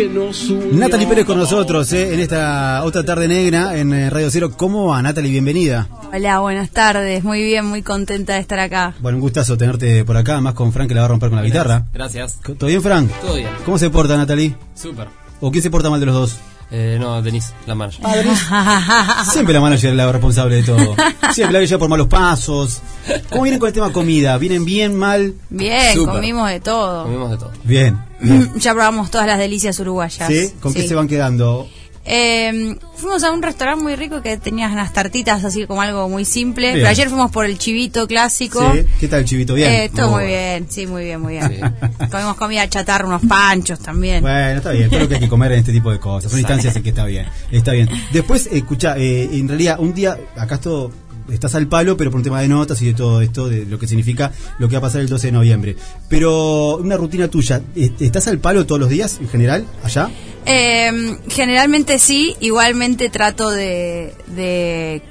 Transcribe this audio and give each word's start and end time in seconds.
que 0.00 0.08
nos 0.08 0.48
unió. 0.48 0.72
Natalie 0.72 1.06
Pérez 1.06 1.26
con 1.26 1.38
nosotros 1.38 1.92
eh, 1.92 2.14
en 2.14 2.20
esta 2.20 2.82
otra 2.84 3.04
tarde 3.04 3.28
negra 3.28 3.76
en 3.76 3.92
eh, 3.92 4.08
Radio 4.08 4.30
Cero. 4.30 4.50
¿Cómo 4.56 4.86
va, 4.86 5.02
Natalie? 5.02 5.30
Bienvenida. 5.30 5.88
Hola, 6.12 6.40
buenas 6.40 6.70
tardes. 6.70 7.22
Muy 7.22 7.42
bien, 7.42 7.66
muy 7.66 7.82
contenta 7.82 8.34
de 8.34 8.40
estar 8.40 8.58
acá. 8.60 8.94
Bueno, 9.00 9.18
un 9.18 9.22
gustazo 9.22 9.58
tenerte 9.58 10.04
por 10.04 10.16
acá, 10.16 10.40
más 10.40 10.54
con 10.54 10.72
Frank 10.72 10.88
que 10.88 10.94
la 10.94 11.02
va 11.02 11.04
a 11.06 11.08
romper 11.08 11.28
con 11.28 11.38
la 11.38 11.44
guitarra. 11.44 11.84
Gracias. 11.92 12.38
¿Todo 12.40 12.66
bien, 12.66 12.80
Frank? 12.80 13.10
Todo 13.20 13.34
bien. 13.34 13.50
¿Cómo 13.64 13.78
se 13.78 13.90
porta, 13.90 14.16
Natalie? 14.16 14.54
Súper. 14.74 15.08
¿O 15.40 15.50
quién 15.50 15.62
se 15.62 15.70
porta 15.70 15.90
mal 15.90 16.00
de 16.00 16.06
los 16.06 16.14
dos? 16.14 16.36
Eh, 16.72 16.98
no, 17.00 17.20
Denise, 17.20 17.52
la 17.66 17.74
manager. 17.74 18.04
Siempre 19.32 19.52
la 19.52 19.60
manager 19.60 19.90
es 19.90 19.96
la 19.96 20.12
responsable 20.12 20.56
de 20.56 20.62
todo. 20.62 20.94
Siempre 21.32 21.58
la 21.58 21.64
lleva 21.64 21.78
por 21.78 21.88
malos 21.88 22.06
pasos. 22.06 22.80
¿Cómo 23.28 23.42
vienen 23.42 23.58
con 23.58 23.66
el 23.66 23.72
tema 23.72 23.92
comida? 23.92 24.38
¿Vienen 24.38 24.64
bien, 24.64 24.94
mal? 24.94 25.34
Bien, 25.48 26.04
comimos 26.04 26.48
de 26.48 26.60
todo. 26.60 27.04
Comimos 27.04 27.30
de 27.32 27.36
todo. 27.38 27.52
Bien. 27.64 27.98
bien. 28.20 28.52
Ya 28.56 28.72
probamos 28.72 29.10
todas 29.10 29.26
las 29.26 29.38
delicias 29.38 29.78
uruguayas. 29.80 30.28
¿Sí? 30.28 30.52
¿Con 30.60 30.72
qué 30.72 30.86
se 30.86 30.94
van 30.94 31.08
quedando? 31.08 31.68
Eh, 32.04 32.76
fuimos 32.96 33.22
a 33.24 33.30
un 33.30 33.42
restaurante 33.42 33.82
muy 33.82 33.94
rico 33.94 34.22
que 34.22 34.36
tenía 34.38 34.68
unas 34.68 34.92
tartitas 34.92 35.44
así 35.44 35.66
como 35.66 35.82
algo 35.82 36.08
muy 36.08 36.24
simple. 36.24 36.68
Bien. 36.68 36.78
Pero 36.78 36.88
ayer 36.88 37.08
fuimos 37.08 37.30
por 37.30 37.44
el 37.44 37.58
chivito 37.58 38.06
clásico. 38.06 38.72
¿Sí? 38.72 38.86
¿Qué 39.00 39.08
tal, 39.08 39.24
Chivito? 39.24 39.54
¿Bien? 39.54 39.70
Eh, 39.70 39.90
todo 39.94 40.10
muy 40.10 40.26
bien, 40.26 40.66
sí, 40.70 40.86
muy 40.86 41.04
bien, 41.04 41.20
muy 41.20 41.34
bien. 41.34 41.48
Sí. 41.48 42.06
Comimos 42.10 42.36
comida 42.36 42.68
chatarra, 42.68 43.06
unos 43.06 43.22
panchos 43.26 43.78
también. 43.80 44.22
Bueno, 44.22 44.58
está 44.58 44.70
bien, 44.72 44.88
todo 44.88 45.00
lo 45.00 45.08
que 45.08 45.14
hay 45.14 45.20
que 45.20 45.28
comer 45.28 45.52
en 45.52 45.58
este 45.60 45.72
tipo 45.72 45.90
de 45.90 45.98
cosas. 45.98 46.30
Son 46.30 46.40
instancias 46.40 46.74
en 46.76 46.82
que 46.82 46.88
está 46.88 47.04
bien. 47.04 47.26
Está 47.50 47.72
bien. 47.72 47.88
Después, 48.12 48.48
escucha, 48.50 48.96
eh, 48.96 49.28
en 49.32 49.48
realidad, 49.48 49.78
un 49.78 49.92
día, 49.94 50.18
acá 50.36 50.56
esto, 50.56 50.90
estás 51.32 51.54
al 51.54 51.66
palo, 51.68 51.96
pero 51.96 52.10
por 52.10 52.18
un 52.18 52.24
tema 52.24 52.40
de 52.40 52.48
notas 52.48 52.80
y 52.82 52.86
de 52.86 52.94
todo 52.94 53.20
esto, 53.20 53.48
de 53.48 53.64
lo 53.66 53.78
que 53.78 53.86
significa 53.86 54.32
lo 54.58 54.68
que 54.68 54.74
va 54.74 54.78
a 54.78 54.82
pasar 54.82 55.00
el 55.00 55.08
12 55.08 55.28
de 55.28 55.32
noviembre. 55.32 55.76
Pero, 56.08 56.76
una 56.76 56.96
rutina 56.96 57.28
tuya, 57.28 57.62
¿est- 57.74 58.00
¿estás 58.02 58.26
al 58.28 58.38
palo 58.38 58.66
todos 58.66 58.80
los 58.80 58.88
días, 58.90 59.18
en 59.20 59.28
general, 59.28 59.64
allá? 59.82 60.10
Eh, 60.46 61.16
generalmente 61.28 61.98
sí, 61.98 62.34
igualmente 62.40 63.10
trato 63.10 63.50
de, 63.50 64.14
de, 64.28 65.02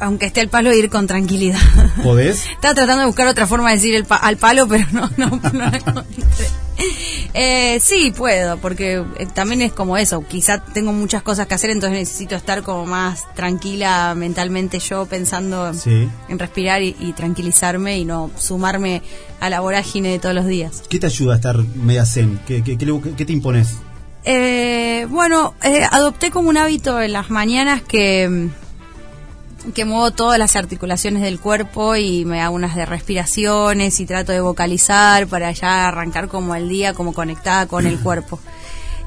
aunque 0.00 0.26
esté 0.26 0.40
al 0.40 0.48
palo, 0.48 0.72
ir 0.72 0.88
con 0.90 1.06
tranquilidad. 1.06 1.58
¿Podés? 2.02 2.46
Estaba 2.50 2.74
tratando 2.74 3.00
de 3.00 3.06
buscar 3.06 3.26
otra 3.26 3.46
forma 3.46 3.68
de 3.70 3.76
decir 3.76 3.94
el 3.94 4.04
pa- 4.04 4.16
al 4.16 4.36
palo, 4.36 4.66
pero 4.68 4.86
no, 4.92 5.10
no, 5.16 5.28
no 5.52 5.70
la 5.70 5.76
encontré. 5.76 6.06
Eh, 7.34 7.78
sí, 7.80 8.12
puedo, 8.16 8.58
porque 8.58 9.02
eh, 9.18 9.26
también 9.32 9.62
es 9.62 9.72
como 9.72 9.96
eso. 9.96 10.22
Quizá 10.26 10.62
tengo 10.64 10.92
muchas 10.92 11.22
cosas 11.22 11.46
que 11.46 11.54
hacer, 11.54 11.70
entonces 11.70 11.98
necesito 11.98 12.34
estar 12.34 12.62
como 12.62 12.84
más 12.86 13.24
tranquila 13.34 14.14
mentalmente 14.14 14.78
yo 14.80 15.06
pensando 15.06 15.72
Sí. 15.74 16.08
en 16.28 16.38
respirar 16.38 16.82
y, 16.82 16.94
y 17.00 17.12
tranquilizarme 17.12 17.98
y 17.98 18.04
no 18.04 18.30
sumarme 18.38 19.02
a 19.40 19.48
la 19.48 19.60
vorágine 19.60 20.10
de 20.10 20.18
todos 20.18 20.34
los 20.34 20.46
días. 20.46 20.82
¿Qué 20.88 20.98
te 20.98 21.06
ayuda 21.06 21.34
a 21.34 21.36
estar 21.36 21.56
media 21.74 22.04
zen? 22.04 22.38
¿Qué, 22.46 22.62
qué, 22.62 22.76
qué 22.76 23.00
qué 23.16 23.24
te 23.24 23.32
impones? 23.32 23.76
Eh, 24.24 25.06
bueno, 25.08 25.54
eh, 25.62 25.84
adopté 25.90 26.30
como 26.30 26.48
un 26.48 26.56
hábito 26.56 27.00
en 27.00 27.12
las 27.12 27.30
mañanas 27.30 27.82
que, 27.82 28.28
mm, 28.28 28.50
que 29.74 29.84
muevo 29.84 30.10
todas 30.10 30.38
las 30.38 30.56
articulaciones 30.56 31.22
del 31.22 31.38
cuerpo 31.38 31.96
y 31.96 32.24
me 32.24 32.40
hago 32.42 32.54
unas 32.54 32.74
de 32.74 32.84
respiraciones 32.86 34.00
y 34.00 34.06
trato 34.06 34.32
de 34.32 34.40
vocalizar 34.40 35.26
para 35.26 35.52
ya 35.52 35.88
arrancar 35.88 36.28
como 36.28 36.54
el 36.54 36.68
día 36.68 36.94
como 36.94 37.12
conectada 37.12 37.66
con 37.66 37.86
el 37.86 37.98
cuerpo. 38.00 38.40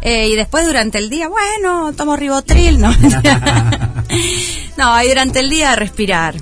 Eh, 0.02 0.30
y 0.30 0.36
después 0.36 0.66
durante 0.68 0.98
el 1.00 1.10
día, 1.10 1.28
bueno, 1.30 1.94
tomo 1.94 2.16
ribotril, 2.16 2.80
no. 2.80 2.92
no, 4.78 4.94
ahí 4.94 5.08
durante 5.10 5.40
el 5.40 5.50
día 5.50 5.76
respirar. 5.76 6.36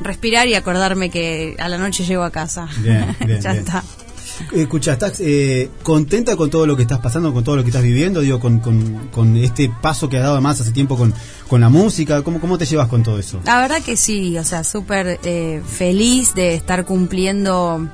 Respirar 0.00 0.46
y 0.48 0.54
acordarme 0.54 1.10
que 1.10 1.56
a 1.58 1.68
la 1.68 1.78
noche 1.78 2.04
llego 2.04 2.22
a 2.22 2.30
casa. 2.30 2.68
Bien, 2.78 3.14
bien, 3.24 3.40
ya 3.40 3.52
bien. 3.52 3.64
está. 3.64 3.84
Escucha, 4.52 4.92
¿estás 4.92 5.20
eh, 5.20 5.70
contenta 5.82 6.36
con 6.36 6.50
todo 6.50 6.66
lo 6.66 6.76
que 6.76 6.82
estás 6.82 6.98
pasando, 7.00 7.32
con 7.32 7.42
todo 7.44 7.56
lo 7.56 7.62
que 7.62 7.70
estás 7.70 7.82
viviendo? 7.82 8.20
Digo, 8.20 8.38
con, 8.40 8.60
con, 8.60 9.08
con 9.12 9.36
este 9.36 9.70
paso 9.82 10.08
que 10.08 10.16
has 10.18 10.22
dado 10.24 10.40
más 10.40 10.60
hace 10.60 10.72
tiempo 10.72 10.96
con, 10.96 11.12
con 11.48 11.60
la 11.60 11.68
música. 11.68 12.22
¿Cómo, 12.22 12.40
¿Cómo 12.40 12.58
te 12.58 12.66
llevas 12.66 12.88
con 12.88 13.02
todo 13.02 13.18
eso? 13.18 13.40
La 13.44 13.60
verdad 13.60 13.82
que 13.82 13.96
sí, 13.96 14.36
o 14.38 14.44
sea, 14.44 14.62
súper 14.64 15.18
eh, 15.24 15.62
feliz 15.66 16.34
de 16.34 16.54
estar 16.54 16.84
cumpliendo. 16.84 17.88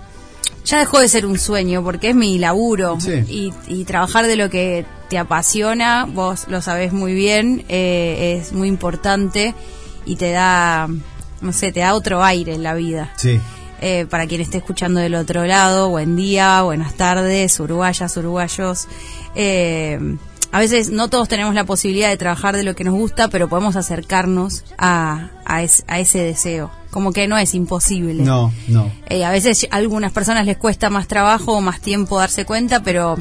Ya 0.64 0.78
dejó 0.78 1.00
de 1.00 1.08
ser 1.08 1.26
un 1.26 1.38
sueño 1.38 1.82
porque 1.82 2.10
es 2.10 2.14
mi 2.14 2.38
laburo 2.38 2.98
Sí. 3.00 3.24
y, 3.28 3.52
y 3.66 3.84
trabajar 3.84 4.26
de 4.28 4.36
lo 4.36 4.48
que 4.48 4.86
te 5.08 5.18
apasiona, 5.18 6.04
vos 6.04 6.44
lo 6.48 6.62
sabés 6.62 6.92
muy 6.92 7.14
bien, 7.14 7.64
eh, 7.68 8.38
es 8.40 8.52
muy 8.52 8.68
importante 8.68 9.54
y 10.06 10.16
te 10.16 10.30
da, 10.30 10.88
no 11.40 11.52
sé, 11.52 11.72
te 11.72 11.80
da 11.80 11.94
otro 11.94 12.22
aire 12.22 12.54
en 12.54 12.62
la 12.62 12.74
vida. 12.74 13.12
Sí. 13.16 13.40
Eh, 13.84 14.06
para 14.08 14.28
quien 14.28 14.40
esté 14.40 14.58
escuchando 14.58 15.00
del 15.00 15.16
otro 15.16 15.44
lado, 15.44 15.88
buen 15.88 16.14
día, 16.14 16.62
buenas 16.62 16.94
tardes, 16.94 17.58
uruguayas, 17.58 18.16
uruguayos. 18.16 18.86
Eh, 19.34 19.98
a 20.52 20.60
veces 20.60 20.90
no 20.90 21.08
todos 21.08 21.28
tenemos 21.28 21.52
la 21.54 21.64
posibilidad 21.64 22.08
de 22.08 22.16
trabajar 22.16 22.54
de 22.54 22.62
lo 22.62 22.76
que 22.76 22.84
nos 22.84 22.94
gusta, 22.94 23.26
pero 23.28 23.48
podemos 23.48 23.74
acercarnos 23.74 24.64
a, 24.78 25.30
a, 25.44 25.62
es- 25.64 25.82
a 25.88 25.98
ese 25.98 26.18
deseo. 26.22 26.70
Como 26.92 27.12
que 27.12 27.26
no 27.26 27.36
es 27.38 27.54
imposible. 27.54 28.22
No, 28.22 28.52
no. 28.68 28.88
Eh, 29.08 29.24
a 29.24 29.30
veces 29.32 29.66
a 29.70 29.76
algunas 29.76 30.12
personas 30.12 30.46
les 30.46 30.58
cuesta 30.58 30.88
más 30.88 31.08
trabajo 31.08 31.52
o 31.56 31.60
más 31.60 31.80
tiempo 31.80 32.18
darse 32.20 32.44
cuenta, 32.44 32.84
pero 32.84 33.16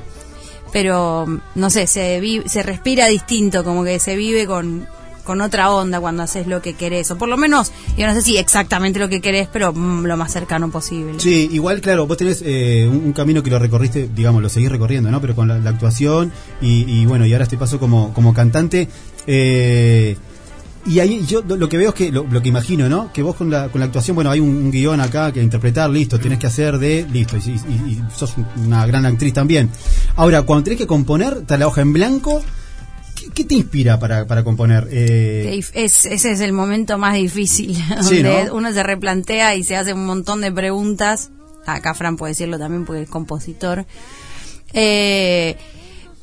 pero 0.71 1.25
no 1.55 1.69
sé, 1.69 1.87
se 1.87 2.21
se 2.45 2.63
respira 2.63 3.07
distinto, 3.07 3.63
como 3.63 3.83
que 3.83 3.97
se 3.99 4.15
vive 4.15 4.45
con 4.45 4.87
con 5.23 5.41
otra 5.41 5.71
onda 5.71 5.99
cuando 5.99 6.23
haces 6.23 6.47
lo 6.47 6.61
que 6.61 6.73
querés, 6.73 7.09
o 7.11 7.17
por 7.17 7.29
lo 7.29 7.37
menos, 7.37 7.71
yo 7.97 8.07
no 8.07 8.13
sé 8.13 8.21
si 8.21 8.37
exactamente 8.37 8.99
lo 8.99 9.09
que 9.09 9.21
querés, 9.21 9.47
pero 9.51 9.73
mm, 9.73 10.05
lo 10.05 10.17
más 10.17 10.31
cercano 10.31 10.69
posible. 10.71 11.19
Sí, 11.19 11.49
igual, 11.51 11.81
claro, 11.81 12.07
vos 12.07 12.17
tenés 12.17 12.41
eh, 12.45 12.87
un, 12.91 13.13
camino 13.13 13.43
que 13.43 13.49
lo 13.49 13.59
recorriste, 13.59 14.09
digamos, 14.13 14.41
lo 14.41 14.49
seguís 14.49 14.69
recorriendo, 14.71 15.11
¿no? 15.11 15.21
Pero 15.21 15.35
con 15.35 15.47
la, 15.47 15.69
actuación 15.69 16.31
y, 16.61 16.83
y 16.91 17.05
bueno, 17.05 17.25
y 17.25 17.33
ahora 17.33 17.43
este 17.43 17.57
paso 17.57 17.79
como, 17.79 18.13
como 18.13 18.33
cantante. 18.33 18.87
Eh, 19.27 20.17
y 20.83 20.99
ahí 20.99 21.23
yo 21.27 21.43
lo 21.47 21.57
lo 21.57 21.69
que 21.69 21.77
veo 21.77 21.89
es 21.89 21.95
que, 21.95 22.11
lo, 22.11 22.23
lo 22.23 22.41
que 22.41 22.49
imagino, 22.49 22.89
¿no? 22.89 23.13
Que 23.13 23.21
vos 23.21 23.35
con 23.35 23.51
la, 23.51 23.69
con 23.69 23.79
la 23.79 23.85
actuación, 23.85 24.15
bueno, 24.15 24.31
hay 24.31 24.39
un, 24.39 24.49
un 24.49 24.71
guion 24.71 24.99
acá 24.99 25.31
que 25.31 25.41
interpretar, 25.41 25.89
listo, 25.91 26.19
tenés 26.19 26.39
que 26.39 26.47
hacer 26.47 26.79
de, 26.79 27.05
listo, 27.11 27.37
y, 27.37 27.41
y- 27.51 27.91
y 27.91 28.01
sos 28.17 28.33
una 28.57 28.85
gran 28.87 29.05
actriz 29.05 29.31
también. 29.33 29.69
Ahora, 30.15 30.41
cuando 30.41 30.63
tenés 30.63 30.79
que 30.79 30.87
componer, 30.87 31.37
está 31.41 31.57
la 31.57 31.67
hoja 31.67 31.81
en 31.81 31.93
blanco, 31.93 32.41
¿qué, 33.21 33.29
qué 33.33 33.43
te 33.43 33.55
inspira 33.55 33.99
para, 33.99 34.25
para 34.27 34.43
componer? 34.43 34.87
Eh, 34.91 35.59
Es, 35.73 36.05
ese 36.05 36.31
es 36.31 36.39
el 36.41 36.53
momento 36.53 36.97
más 36.97 37.15
difícil, 37.15 37.75
Sí, 38.01 38.21
donde 38.21 38.45
¿no? 38.45 38.55
uno 38.55 38.71
se 38.73 38.83
replantea 38.83 39.55
y 39.55 39.63
se 39.63 39.75
hace 39.75 39.93
un 39.93 40.05
montón 40.05 40.41
de 40.41 40.51
preguntas. 40.51 41.29
Acá 41.65 41.93
Fran 41.93 42.17
puede 42.17 42.31
decirlo 42.31 42.57
también 42.57 42.85
porque 42.85 43.03
es 43.03 43.09
compositor. 43.09 43.85
Eh, 44.73 45.55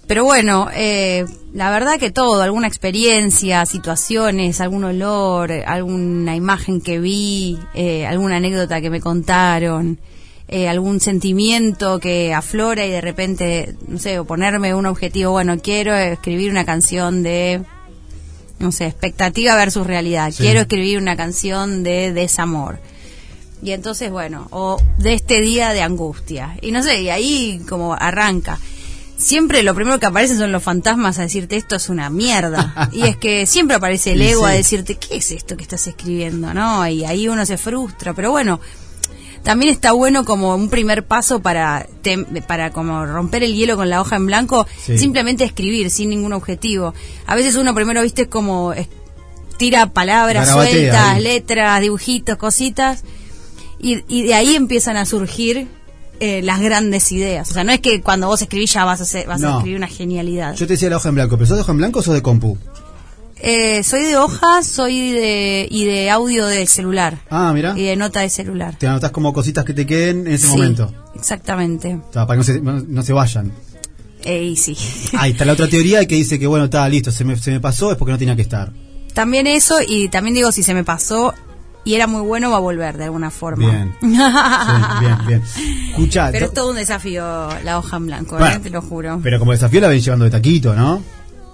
pero 0.06 0.24
bueno, 0.24 0.68
eh, 0.74 1.26
la 1.52 1.70
verdad 1.70 1.98
que 1.98 2.10
todo, 2.10 2.40
alguna 2.42 2.66
experiencia, 2.66 3.66
situaciones, 3.66 4.60
algún 4.62 4.84
olor, 4.84 5.52
alguna 5.52 6.34
imagen 6.34 6.80
que 6.80 6.98
vi, 6.98 7.58
eh, 7.74 8.06
alguna 8.06 8.36
anécdota 8.36 8.80
que 8.80 8.88
me 8.88 9.00
contaron, 9.02 10.00
eh, 10.48 10.68
algún 10.68 11.00
sentimiento 11.00 12.00
que 12.00 12.34
aflora 12.34 12.86
y 12.86 12.90
de 12.90 13.00
repente, 13.00 13.76
no 13.86 13.98
sé, 13.98 14.18
o 14.18 14.24
ponerme 14.24 14.74
un 14.74 14.86
objetivo, 14.86 15.32
bueno, 15.32 15.58
quiero 15.60 15.94
escribir 15.94 16.50
una 16.50 16.64
canción 16.64 17.22
de 17.22 17.62
no 18.58 18.72
sé, 18.72 18.86
expectativa 18.86 19.54
versus 19.56 19.86
realidad. 19.86 20.32
Sí. 20.32 20.42
Quiero 20.42 20.60
escribir 20.60 20.98
una 20.98 21.16
canción 21.16 21.82
de 21.84 22.12
desamor. 22.12 22.80
Y 23.62 23.72
entonces, 23.72 24.10
bueno, 24.10 24.46
o 24.50 24.80
de 24.98 25.14
este 25.14 25.40
día 25.40 25.70
de 25.72 25.82
angustia. 25.82 26.56
Y 26.60 26.70
no 26.70 26.82
sé, 26.82 27.02
y 27.02 27.10
ahí 27.10 27.60
como 27.68 27.94
arranca. 27.94 28.58
Siempre 29.16 29.64
lo 29.64 29.74
primero 29.74 29.98
que 29.98 30.06
aparece 30.06 30.36
son 30.36 30.52
los 30.52 30.62
fantasmas 30.62 31.18
a 31.18 31.22
decirte 31.22 31.56
esto 31.56 31.74
es 31.74 31.88
una 31.88 32.08
mierda. 32.08 32.88
y 32.92 33.02
es 33.02 33.16
que 33.16 33.46
siempre 33.46 33.76
aparece 33.76 34.12
el 34.12 34.22
ego 34.22 34.46
a 34.46 34.52
sí. 34.52 34.58
decirte, 34.58 34.94
¿qué 34.96 35.16
es 35.16 35.30
esto 35.32 35.56
que 35.56 35.62
estás 35.62 35.86
escribiendo? 35.88 36.54
¿No? 36.54 36.86
Y 36.86 37.04
ahí 37.04 37.28
uno 37.28 37.44
se 37.44 37.58
frustra. 37.58 38.14
Pero 38.14 38.30
bueno, 38.30 38.60
también 39.48 39.72
está 39.72 39.92
bueno 39.92 40.26
como 40.26 40.54
un 40.54 40.68
primer 40.68 41.06
paso 41.06 41.40
para 41.40 41.86
para 42.46 42.70
como 42.70 43.06
romper 43.06 43.42
el 43.44 43.54
hielo 43.54 43.76
con 43.78 43.88
la 43.88 43.98
hoja 44.02 44.16
en 44.16 44.26
blanco, 44.26 44.66
Sí. 44.84 44.98
simplemente 44.98 45.42
escribir 45.44 45.88
sin 45.90 46.10
ningún 46.10 46.34
objetivo. 46.34 46.92
A 47.26 47.34
veces 47.34 47.56
uno 47.56 47.74
primero, 47.74 48.02
viste, 48.02 48.28
como 48.28 48.74
tira 49.56 49.86
palabras 49.94 50.50
sueltas, 50.50 50.96
ahí. 51.14 51.22
letras, 51.22 51.80
dibujitos, 51.80 52.36
cositas, 52.36 53.04
y, 53.78 54.04
y 54.06 54.24
de 54.24 54.34
ahí 54.34 54.54
empiezan 54.54 54.98
a 54.98 55.06
surgir 55.06 55.66
eh, 56.20 56.42
las 56.42 56.60
grandes 56.60 57.10
ideas. 57.10 57.50
O 57.50 57.54
sea, 57.54 57.64
no 57.64 57.72
es 57.72 57.80
que 57.80 58.02
cuando 58.02 58.26
vos 58.26 58.42
escribís 58.42 58.70
ya 58.74 58.84
vas 58.84 59.00
a, 59.00 59.04
hacer- 59.04 59.26
vas 59.26 59.42
a 59.42 59.56
escribir 59.56 59.78
una 59.78 59.88
genialidad. 59.88 60.54
yo 60.56 60.66
te 60.66 60.74
decía 60.74 60.90
la 60.90 60.96
hoja 60.98 61.08
en 61.08 61.14
blanco, 61.14 61.36
¿pero 61.36 61.46
sos 61.46 61.56
de 61.56 61.62
hoja 61.62 61.72
en 61.72 61.78
blanco 61.78 62.00
o 62.00 62.02
sos 62.02 62.12
de 62.12 62.20
compu? 62.20 62.58
Eh, 63.40 63.82
soy 63.84 64.04
de 64.04 64.16
hojas, 64.16 64.66
soy 64.66 65.12
de 65.12 65.68
y 65.70 65.84
de 65.84 66.10
audio 66.10 66.46
de 66.46 66.66
celular 66.66 67.18
Ah, 67.30 67.52
mira. 67.54 67.78
y 67.78 67.84
de 67.84 67.94
nota 67.96 68.20
de 68.20 68.30
celular. 68.30 68.74
Te 68.78 68.88
anotás 68.88 69.10
como 69.12 69.32
cositas 69.32 69.64
que 69.64 69.72
te 69.74 69.86
queden 69.86 70.26
en 70.26 70.34
ese 70.34 70.46
Sí, 70.48 70.52
momento. 70.52 70.92
Exactamente. 71.14 71.94
O 72.08 72.12
sea, 72.12 72.26
para 72.26 72.40
que 72.42 72.52
no 72.60 72.76
se, 72.76 72.82
no- 72.88 73.02
se 73.02 73.12
vayan. 73.12 73.52
Eh, 74.24 74.42
y 74.42 74.56
sí. 74.56 74.76
Ahí 75.18 75.30
está 75.32 75.44
la 75.44 75.52
otra 75.52 75.68
teoría 75.68 76.04
que 76.06 76.16
dice 76.16 76.38
que, 76.38 76.46
bueno, 76.48 76.64
está 76.64 76.88
listo, 76.88 77.12
se 77.12 77.24
me, 77.24 77.36
se 77.36 77.50
me 77.52 77.60
pasó, 77.60 77.92
es 77.92 77.96
porque 77.96 78.12
no 78.12 78.18
tenía 78.18 78.34
que 78.34 78.42
estar. 78.42 78.72
También 79.14 79.46
eso, 79.46 79.76
y 79.86 80.08
también 80.08 80.34
digo, 80.34 80.50
si 80.52 80.62
se 80.64 80.74
me 80.74 80.82
pasó 80.84 81.32
y 81.84 81.94
era 81.94 82.06
muy 82.08 82.20
bueno, 82.22 82.50
va 82.50 82.56
a 82.56 82.60
volver 82.60 82.98
de 82.98 83.04
alguna 83.04 83.30
forma. 83.30 83.64
Bien. 83.70 83.94
Bien, 84.02 85.16
bien. 85.26 85.42
Escucha, 85.90 86.30
Pero 86.32 86.46
es 86.46 86.52
todo 86.52 86.70
un 86.70 86.76
desafío 86.76 87.48
la 87.64 87.78
hoja 87.78 87.96
en 87.96 88.06
blanco, 88.06 88.38
¿eh? 88.44 88.58
Te 88.62 88.70
lo 88.70 88.82
juro. 88.82 89.20
Pero 89.22 89.38
como 89.38 89.52
desafío 89.52 89.80
la 89.80 89.88
venís 89.88 90.04
llevando 90.04 90.24
de 90.24 90.30
taquito, 90.32 90.74
¿no? 90.74 91.02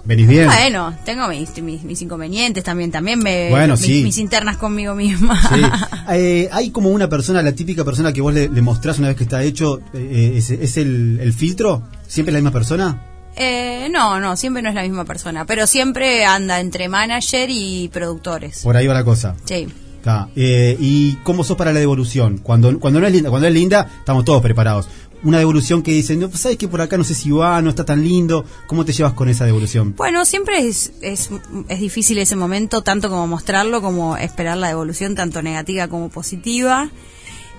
Venís 0.05 0.27
bien. 0.27 0.47
Bueno, 0.47 0.95
tengo 1.03 1.27
mis, 1.27 1.61
mis, 1.61 1.83
mis 1.83 2.01
inconvenientes 2.01 2.63
también, 2.63 2.91
también 2.91 3.19
me, 3.19 3.49
Bueno, 3.49 3.73
mis, 3.73 3.81
sí. 3.81 4.03
mis 4.03 4.17
internas 4.19 4.57
conmigo 4.57 4.95
misma. 4.95 5.41
Sí. 5.49 5.61
Eh, 6.07 6.47
hay 6.51 6.69
como 6.69 6.89
una 6.89 7.09
persona, 7.09 7.41
la 7.41 7.53
típica 7.53 7.83
persona 7.83 8.13
que 8.13 8.21
vos 8.21 8.31
le, 8.31 8.47
le 8.47 8.61
mostrás 8.61 8.99
una 8.99 9.07
vez 9.07 9.17
que 9.17 9.23
está 9.23 9.41
hecho, 9.41 9.79
eh, 9.91 10.33
es, 10.35 10.51
es 10.51 10.77
el, 10.77 11.17
el 11.19 11.33
filtro? 11.33 11.81
¿Siempre 12.07 12.31
la 12.31 12.37
misma 12.37 12.51
persona? 12.51 13.01
Eh, 13.35 13.89
no, 13.91 14.19
no, 14.19 14.37
siempre 14.37 14.61
no 14.61 14.69
es 14.69 14.75
la 14.75 14.83
misma 14.83 15.03
persona, 15.03 15.45
pero 15.45 15.65
siempre 15.65 16.23
anda 16.23 16.59
entre 16.59 16.87
manager 16.89 17.49
y 17.51 17.89
productores. 17.91 18.61
Por 18.61 18.77
ahí 18.77 18.85
va 18.85 18.93
la 18.93 19.03
cosa. 19.03 19.35
Sí. 19.45 19.67
Está. 19.97 20.29
Eh, 20.35 20.77
¿Y 20.79 21.15
cómo 21.23 21.43
sos 21.43 21.57
para 21.57 21.73
la 21.73 21.79
devolución? 21.79 22.37
Cuando, 22.37 22.79
cuando 22.79 22.99
no 22.99 23.07
es 23.07 23.13
linda, 23.13 23.31
cuando 23.31 23.47
es 23.47 23.53
linda, 23.53 23.89
estamos 23.97 24.23
todos 24.23 24.41
preparados. 24.43 24.87
Una 25.25 25.39
devolución 25.39 25.83
que 25.83 25.91
dice, 25.91 26.15
no, 26.15 26.29
pues, 26.29 26.41
¿sabes 26.41 26.57
que 26.57 26.69
por 26.69 26.79
acá 26.81 26.97
no 26.97 27.03
sé 27.03 27.15
si 27.15 27.31
va, 27.31 27.61
no 27.61 27.69
está 27.69 27.83
tan 27.83 28.03
lindo? 28.03 28.45
¿Cómo 28.67 28.85
te 28.85 28.93
llevas 28.93 29.13
con 29.13 29.27
esa 29.27 29.45
devolución? 29.45 29.93
Bueno, 29.97 30.23
siempre 30.23 30.59
es, 30.59 30.93
es, 31.01 31.29
es 31.67 31.79
difícil 31.79 32.17
ese 32.19 32.37
momento, 32.37 32.81
tanto 32.81 33.09
como 33.09 33.27
mostrarlo, 33.27 33.81
como 33.81 34.15
esperar 34.15 34.57
la 34.57 34.69
devolución, 34.69 35.15
tanto 35.15 35.41
negativa 35.41 35.87
como 35.89 36.09
positiva. 36.09 36.89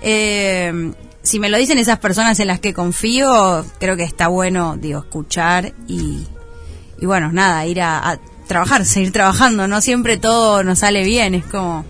Eh, 0.01 0.93
si 1.27 1.41
me 1.41 1.49
lo 1.49 1.59
dicen 1.59 1.79
esas 1.79 1.99
personas 1.99 2.39
en 2.39 2.47
las 2.47 2.61
que 2.61 2.73
confío, 2.73 3.67
creo 3.81 3.97
que 3.97 4.05
está 4.05 4.29
bueno, 4.29 4.77
digo, 4.81 5.01
escuchar 5.01 5.75
y, 5.89 6.25
y 7.01 7.07
bueno, 7.07 7.33
nada, 7.33 7.67
ir 7.67 7.81
a, 7.81 8.13
a 8.13 8.19
trabajar, 8.47 8.85
seguir 8.85 9.11
trabajando, 9.11 9.67
no 9.67 9.81
siempre 9.81 10.19
todo 10.19 10.63
nos 10.63 10.79
sale 10.79 11.03
bien, 11.03 11.35
es 11.35 11.45
como, 11.45 11.85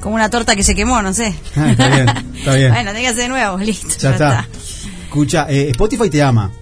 como 0.00 0.16
una 0.16 0.30
torta 0.30 0.56
que 0.56 0.64
se 0.64 0.74
quemó, 0.74 1.00
no 1.00 1.14
sé. 1.14 1.34
Ah, 1.54 1.70
está 1.70 1.88
bien, 1.88 2.08
está 2.08 2.54
bien. 2.54 2.72
bueno, 2.72 2.90
hacer 2.90 3.14
de 3.14 3.28
nuevo, 3.28 3.58
listo. 3.62 3.94
Ya 3.98 4.10
está. 4.10 4.48
Escucha, 5.06 5.46
eh, 5.48 5.70
Spotify 5.70 6.10
te 6.10 6.22
ama. 6.22 6.52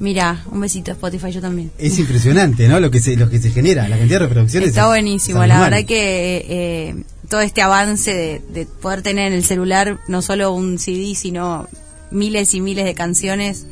Mira, 0.00 0.42
un 0.50 0.60
besito 0.60 0.90
a 0.90 0.94
Spotify, 0.94 1.30
yo 1.30 1.40
también. 1.40 1.70
Es 1.78 1.98
impresionante, 1.98 2.66
¿no? 2.68 2.80
Lo 2.80 2.90
que 2.90 3.00
se, 3.00 3.16
lo 3.16 3.30
que 3.30 3.38
se 3.40 3.50
genera, 3.50 3.88
la 3.88 3.96
cantidad 3.96 4.18
de 4.20 4.26
reproducciones. 4.26 4.70
Está 4.70 4.82
es- 4.82 4.86
buenísimo, 4.88 5.42
es 5.42 5.48
la 5.48 5.60
verdad 5.60 5.84
que 5.86 6.44
eh, 6.48 6.96
todo 7.28 7.40
este 7.40 7.62
avance 7.62 8.12
de, 8.14 8.42
de 8.52 8.66
poder 8.66 9.02
tener 9.02 9.28
en 9.28 9.32
el 9.34 9.44
celular 9.44 10.00
no 10.08 10.20
solo 10.22 10.52
un 10.52 10.78
CD, 10.78 11.14
sino 11.14 11.68
miles 12.10 12.54
y 12.54 12.60
miles 12.60 12.84
de 12.84 12.94
canciones, 12.94 13.66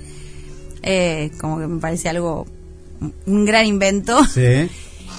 eh, 0.83 1.31
como 1.41 1.59
que 1.59 1.67
me 1.67 1.81
parece 1.81 2.09
algo, 2.09 2.47
un 3.27 3.45
gran 3.45 3.67
invento. 3.67 4.25
Sí. 4.27 4.69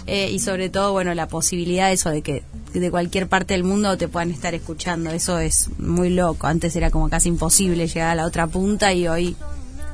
Eh, 0.05 0.29
y 0.31 0.39
sobre 0.39 0.69
todo, 0.69 0.91
bueno, 0.91 1.13
la 1.13 1.27
posibilidad 1.27 1.87
de 1.87 1.93
eso 1.93 2.09
de 2.09 2.21
que 2.21 2.43
de 2.73 2.91
cualquier 2.91 3.27
parte 3.27 3.53
del 3.53 3.63
mundo 3.63 3.97
te 3.97 4.07
puedan 4.07 4.31
estar 4.31 4.53
escuchando, 4.53 5.11
eso 5.11 5.39
es 5.39 5.69
muy 5.77 6.09
loco. 6.09 6.47
Antes 6.47 6.75
era 6.75 6.89
como 6.91 7.09
casi 7.09 7.29
imposible 7.29 7.87
llegar 7.87 8.09
a 8.09 8.15
la 8.15 8.25
otra 8.25 8.47
punta 8.47 8.93
y 8.93 9.07
hoy 9.07 9.35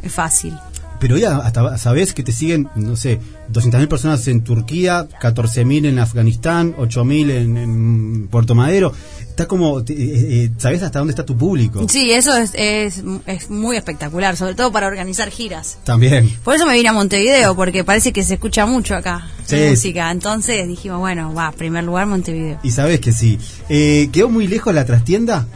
es 0.01 0.11
fácil. 0.11 0.57
Pero 0.99 1.17
ya 1.17 1.37
hasta 1.37 1.77
sabes 1.77 2.13
que 2.13 2.23
te 2.23 2.31
siguen, 2.33 2.67
no 2.75 2.95
sé, 2.97 3.19
200.000 3.53 3.87
personas 3.87 4.27
en 4.27 4.43
Turquía, 4.43 5.07
14.000 5.21 5.85
en 5.87 5.97
Afganistán, 5.99 6.75
8.000 6.75 7.31
en, 7.31 7.57
en 7.57 8.27
Puerto 8.27 8.53
Madero. 8.53 8.91
Está 9.21 9.47
como, 9.47 9.81
te- 9.85 9.93
eh, 9.93 10.43
eh, 10.43 10.49
¿sabes 10.57 10.83
hasta 10.83 10.99
dónde 10.99 11.11
está 11.13 11.25
tu 11.25 11.37
público? 11.37 11.87
Sí, 11.87 12.11
eso 12.11 12.35
es, 12.35 12.51
es, 12.55 13.01
es 13.25 13.49
muy 13.49 13.77
espectacular, 13.77 14.35
sobre 14.35 14.55
todo 14.55 14.73
para 14.73 14.87
organizar 14.87 15.29
giras. 15.29 15.77
También. 15.85 16.29
Por 16.43 16.55
eso 16.55 16.65
me 16.65 16.73
vine 16.73 16.89
a 16.89 16.93
Montevideo, 16.93 17.55
porque 17.55 17.85
parece 17.85 18.11
que 18.11 18.23
se 18.23 18.33
escucha 18.33 18.65
mucho 18.65 18.95
acá 18.95 19.29
Sí. 19.45 19.55
música. 19.69 20.11
Entonces 20.11 20.67
dijimos, 20.67 20.99
bueno, 20.99 21.33
va, 21.33 21.53
primer 21.53 21.85
lugar 21.85 22.07
Montevideo. 22.07 22.59
Y 22.61 22.71
sabes 22.71 22.99
que 22.99 23.13
sí. 23.13 23.39
Eh, 23.69 24.09
¿Quedó 24.11 24.27
muy 24.27 24.47
lejos 24.47 24.75
la 24.75 24.83
trastienda? 24.85 25.47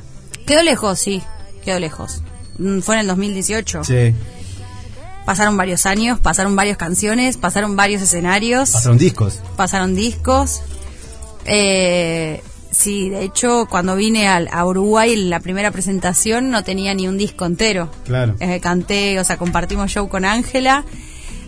Quedó 0.48 0.63
lejos, 0.63 1.00
sí, 1.00 1.22
quedó 1.66 1.80
lejos. 1.80 2.22
Mm, 2.57 2.80
Fue 2.80 2.95
en 2.95 3.01
el 3.01 3.07
2018. 3.07 3.84
Sí. 3.84 4.13
Pasaron 5.25 5.56
varios 5.58 5.86
años, 5.86 6.20
pasaron 6.20 6.56
varias 6.56 6.78
canciones, 6.78 7.38
pasaron 7.38 7.75
varios 7.75 8.02
escenarios, 8.02 8.72
Pasaron 8.72 8.98
discos. 8.98 9.40
pasaron 9.56 9.96
discos. 9.96 10.62
Eh, 11.46 12.42
sí, 12.72 13.10
de 13.10 13.24
hecho, 13.24 13.68
cuando 13.70 13.96
vine 13.96 14.28
al- 14.28 14.50
a, 14.52 14.66
Uruguay, 14.66 15.16
la 15.16 15.40
primera 15.40 15.72
presentación 15.72 16.50
no 16.50 16.64
tenía 16.64 16.94
ni 16.94 17.08
un 17.08 17.18
disco 17.18 17.46
entero. 17.46 17.90
Claro. 18.06 18.36
Eh, 18.40 18.60
canté, 18.60 19.20
o 19.20 19.24
sea, 19.24 19.38
compartimos 19.38 19.92
show 19.92 20.08
con 20.10 20.25
Ángela, 20.25 20.84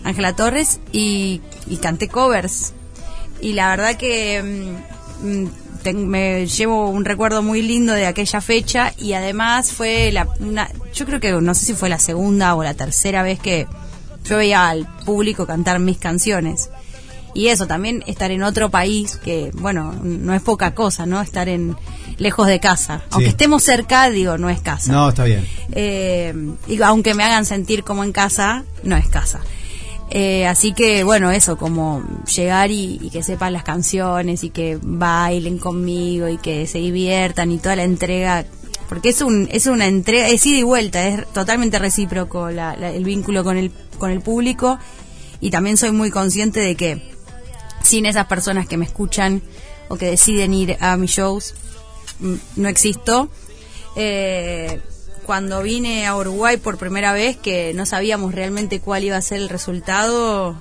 Ángela 0.04 0.34
Torres, 0.34 0.80
y, 0.92 1.40
y 1.68 1.76
canté 1.76 2.08
covers. 2.08 2.72
Y 3.40 3.52
la 3.52 3.70
verdad 3.70 3.96
que 3.96 4.74
mm, 5.22 5.28
mm, 5.28 5.96
me 6.06 6.46
llevo 6.46 6.88
un 6.88 7.04
recuerdo 7.04 7.42
muy 7.42 7.62
lindo 7.62 7.92
de 7.92 8.06
aquella 8.06 8.40
fecha 8.40 8.92
y 8.98 9.12
además 9.12 9.72
fue 9.72 10.10
la, 10.12 10.26
una, 10.40 10.68
yo 10.96 11.06
creo 11.06 11.20
que 11.20 11.30
no 11.32 11.54
sé 11.54 11.64
si 11.66 11.74
fue 11.74 11.88
la 11.88 11.98
segunda 11.98 12.54
o 12.54 12.64
la 12.64 12.74
tercera 12.74 13.22
vez 13.22 13.38
que 13.38 13.66
yo 14.24 14.36
veía 14.38 14.68
al 14.68 14.86
público 15.04 15.46
cantar 15.46 15.78
mis 15.78 15.98
canciones. 15.98 16.70
Y 17.34 17.48
eso, 17.48 17.66
también 17.66 18.02
estar 18.06 18.30
en 18.30 18.42
otro 18.42 18.70
país, 18.70 19.16
que 19.22 19.50
bueno, 19.54 19.92
no 20.02 20.32
es 20.32 20.40
poca 20.40 20.74
cosa, 20.74 21.04
¿no? 21.04 21.20
Estar 21.20 21.50
en 21.50 21.76
lejos 22.16 22.46
de 22.46 22.60
casa. 22.60 23.02
Aunque 23.10 23.26
Sí. 23.26 23.30
estemos 23.32 23.62
cerca, 23.62 24.08
digo, 24.08 24.38
no 24.38 24.48
es 24.48 24.60
casa. 24.62 24.90
No, 24.90 25.10
está 25.10 25.24
bien. 25.24 25.46
Eh, 25.72 26.32
y 26.66 26.80
aunque 26.80 27.12
me 27.12 27.24
hagan 27.24 27.44
sentir 27.44 27.84
como 27.84 28.04
en 28.04 28.12
casa, 28.12 28.64
no 28.82 28.96
es 28.96 29.06
casa. 29.08 29.40
Eh, 30.08 30.46
así 30.46 30.72
que 30.72 31.04
bueno, 31.04 31.30
eso, 31.30 31.58
como 31.58 32.02
llegar 32.34 32.70
y, 32.70 32.98
y 33.02 33.10
que 33.10 33.22
sepan 33.22 33.52
las 33.52 33.64
canciones 33.64 34.42
y 34.44 34.50
que 34.50 34.78
bailen 34.80 35.58
conmigo 35.58 36.28
y 36.28 36.38
que 36.38 36.66
se 36.68 36.78
diviertan 36.78 37.50
y 37.50 37.58
toda 37.58 37.76
la 37.76 37.82
entrega, 37.82 38.44
porque 38.88 39.08
es 39.10 39.20
un 39.22 39.48
es 39.50 39.66
una 39.66 39.86
entrega, 39.86 40.28
es 40.28 40.44
ida 40.46 40.58
y 40.58 40.62
vuelta, 40.62 41.06
es 41.06 41.26
totalmente 41.32 41.78
recíproco 41.78 42.50
la- 42.50 42.74
el 42.74 43.04
vínculo 43.04 43.44
con 43.44 43.56
el 43.56 43.70
con 43.98 44.10
el 44.10 44.20
público 44.20 44.78
y 45.40 45.50
también 45.50 45.76
soy 45.76 45.92
muy 45.92 46.10
consciente 46.10 46.60
de 46.60 46.74
que 46.76 47.02
sin 47.82 48.06
esas 48.06 48.26
personas 48.26 48.66
que 48.66 48.76
me 48.76 48.84
escuchan 48.84 49.42
o 49.88 49.96
que 49.96 50.06
deciden 50.06 50.52
ir 50.54 50.76
a 50.80 50.96
mis 50.96 51.10
shows, 51.12 51.54
mm, 52.20 52.34
no 52.56 52.68
existo. 52.68 53.28
Eh, 53.94 54.80
cuando 55.24 55.62
vine 55.62 56.06
a 56.06 56.16
Uruguay 56.16 56.56
por 56.56 56.78
primera 56.78 57.12
vez, 57.12 57.36
que 57.36 57.72
no 57.74 57.86
sabíamos 57.86 58.34
realmente 58.34 58.80
cuál 58.80 59.04
iba 59.04 59.16
a 59.16 59.22
ser 59.22 59.38
el 59.38 59.48
resultado, 59.48 60.60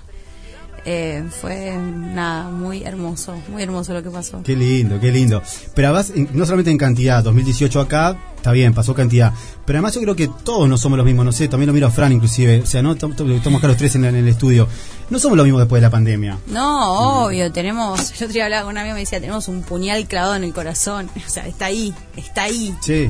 eh, 0.86 1.24
fue 1.42 1.76
nada, 1.78 2.50
muy 2.50 2.84
hermoso, 2.84 3.36
muy 3.50 3.64
hermoso 3.64 3.94
lo 3.94 4.04
que 4.04 4.10
pasó. 4.12 4.42
Qué 4.44 4.56
lindo, 4.56 5.00
qué 5.00 5.12
lindo. 5.12 5.42
Pero 5.74 5.88
además, 5.90 6.12
en- 6.16 6.30
no 6.34 6.46
solamente 6.46 6.72
en 6.72 6.78
cantidad, 6.78 7.24
2018 7.24 7.80
acá, 7.82 8.18
está 8.36 8.52
bien, 8.52 8.74
pasó 8.74 8.94
cantidad. 8.94 9.34
Pero 9.66 9.78
además 9.80 9.96
yo 9.96 10.02
creo 10.02 10.16
que 10.16 10.30
todos 10.44 10.70
no 10.70 10.78
somos 10.78 10.98
los 10.98 11.06
mismos, 11.06 11.26
no 11.26 11.32
sé, 11.32 11.48
también 11.48 11.68
lo 11.68 11.74
miro 11.74 11.88
a 11.88 11.92
Fran 11.92 12.12
inclusive. 12.12 12.62
O 12.62 12.66
sea, 12.68 12.82
no 12.84 12.96
Tam- 12.96 13.16
tam- 13.16 13.32
estamos 13.36 13.58
acá 13.60 13.68
los 13.68 13.78
tres 13.78 13.96
en, 13.96 14.06
el- 14.06 14.16
en 14.16 14.22
el 14.24 14.28
estudio. 14.30 14.68
No 15.10 15.18
somos 15.20 15.38
los 15.38 15.46
mismos 15.46 15.62
después 15.62 15.82
de 15.82 15.88
la 15.88 15.92
pandemia. 15.92 16.38
No, 16.48 17.24
obvio, 17.26 17.52
tenemos, 17.52 18.14
yo 18.20 18.28
te 18.28 18.42
hablaba 18.44 18.64
con 18.66 18.72
un 18.74 18.78
amigo 18.78 18.94
y 18.94 18.98
me 18.98 19.00
decía, 19.02 19.20
tenemos 19.20 19.48
un 19.48 19.64
puñal 19.64 20.08
clavado 20.08 20.36
en 20.36 20.44
el 20.44 20.54
corazón, 20.54 21.10
o 21.26 21.30
sea, 21.30 21.48
está 21.48 21.66
ahí, 21.66 21.94
está 22.16 22.44
ahí. 22.44 22.74
Sí. 22.82 23.10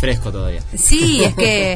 Fresco 0.00 0.30
todavía. 0.30 0.62
Sí, 0.76 1.24
es 1.24 1.34
que. 1.34 1.74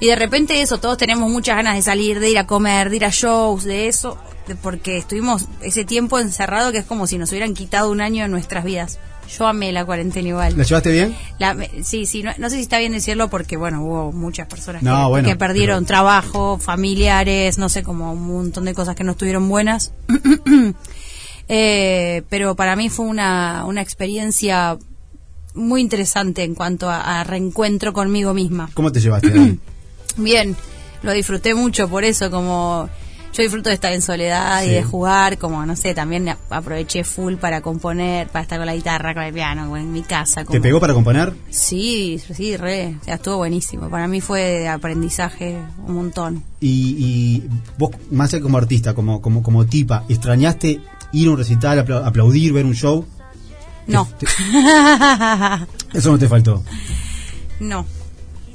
Y 0.00 0.06
de 0.06 0.14
repente 0.16 0.60
eso, 0.62 0.78
todos 0.78 0.96
tenemos 0.96 1.28
muchas 1.28 1.56
ganas 1.56 1.74
de 1.74 1.82
salir, 1.82 2.20
de 2.20 2.30
ir 2.30 2.38
a 2.38 2.46
comer, 2.46 2.88
de 2.88 2.96
ir 2.96 3.04
a 3.04 3.10
shows, 3.10 3.64
de 3.64 3.88
eso, 3.88 4.16
porque 4.56 4.96
estuvimos 4.98 5.46
ese 5.62 5.84
tiempo 5.84 6.18
encerrado 6.18 6.72
que 6.72 6.78
es 6.78 6.84
como 6.84 7.06
si 7.06 7.18
nos 7.18 7.30
hubieran 7.30 7.54
quitado 7.54 7.90
un 7.90 8.00
año 8.00 8.22
de 8.24 8.28
nuestras 8.28 8.64
vidas. 8.64 8.98
Yo 9.38 9.46
amé 9.46 9.72
la 9.72 9.84
cuarentena 9.84 10.28
igual. 10.28 10.56
¿La 10.56 10.64
llevaste 10.64 10.90
bien? 10.90 11.14
La- 11.38 11.54
sí, 11.82 12.06
sí, 12.06 12.22
no, 12.22 12.30
no 12.38 12.48
sé 12.48 12.56
si 12.56 12.62
está 12.62 12.78
bien 12.78 12.92
decirlo 12.92 13.28
porque, 13.28 13.58
bueno, 13.58 13.82
hubo 13.84 14.10
muchas 14.12 14.46
personas 14.48 14.82
No, 14.82 15.02
que, 15.04 15.08
bueno, 15.10 15.28
que 15.28 15.36
perdieron 15.36 15.84
pero- 15.84 15.86
trabajo, 15.86 16.58
familiares, 16.58 17.58
no 17.58 17.68
sé, 17.68 17.82
como 17.82 18.10
un 18.12 18.26
montón 18.26 18.64
de 18.64 18.72
cosas 18.72 18.96
que 18.96 19.04
no 19.04 19.12
estuvieron 19.12 19.48
buenas. 19.48 19.92
Eh, 21.50 22.22
pero 22.28 22.54
para 22.56 22.76
mí 22.76 22.90
fue 22.90 23.06
una, 23.06 23.64
una 23.66 23.80
experiencia 23.80 24.76
muy 25.54 25.80
interesante 25.80 26.44
en 26.44 26.54
cuanto 26.54 26.90
a, 26.90 27.20
a 27.20 27.24
reencuentro 27.24 27.92
conmigo 27.94 28.34
misma. 28.34 28.68
¿Cómo 28.74 28.92
te 28.92 29.00
llevaste? 29.00 29.56
Bien, 30.18 30.54
lo 31.02 31.12
disfruté 31.12 31.54
mucho 31.54 31.88
por 31.88 32.04
eso, 32.04 32.30
como 32.30 32.88
yo 33.32 33.42
disfruto 33.42 33.68
de 33.68 33.74
estar 33.74 33.92
en 33.92 34.02
soledad 34.02 34.62
Sí. 34.62 34.70
y 34.70 34.72
de 34.72 34.82
jugar, 34.82 35.38
como 35.38 35.64
no 35.64 35.76
sé, 35.76 35.94
también 35.94 36.28
aproveché 36.50 37.04
full 37.04 37.34
para 37.36 37.60
componer, 37.60 38.28
para 38.28 38.42
estar 38.42 38.58
con 38.58 38.66
la 38.66 38.74
guitarra, 38.74 39.14
con 39.14 39.22
el 39.22 39.32
piano, 39.32 39.76
en 39.76 39.92
mi 39.92 40.02
casa. 40.02 40.40
¿Te 40.40 40.46
como- 40.46 40.60
pegó 40.62 40.80
para 40.80 40.94
componer? 40.94 41.32
Sí, 41.50 42.20
sí, 42.34 42.56
re, 42.56 42.96
o 43.00 43.04
sea, 43.04 43.14
estuvo 43.14 43.36
buenísimo. 43.36 43.88
Para 43.90 44.08
mí 44.08 44.20
fue 44.20 44.40
de 44.42 44.68
aprendizaje 44.68 45.56
un 45.86 45.94
montón. 45.94 46.42
Y, 46.60 46.96
y 46.98 47.48
vos, 47.78 47.90
más 48.10 48.32
allá 48.34 48.42
como 48.42 48.58
artista, 48.58 48.94
como, 48.94 49.20
como, 49.22 49.42
como 49.42 49.64
tipa, 49.66 50.04
¿extrañaste 50.08 50.80
ir 51.12 51.28
a 51.28 51.30
un 51.30 51.38
recital, 51.38 51.78
apla- 51.78 52.04
aplaudir, 52.06 52.52
ver 52.52 52.64
un 52.64 52.74
show? 52.74 53.06
No, 53.86 54.06
Te- 54.18 54.26
Eso 55.98 56.10
no 56.12 56.18
te 56.18 56.28
faltó. 56.28 56.62
no. 57.60 57.86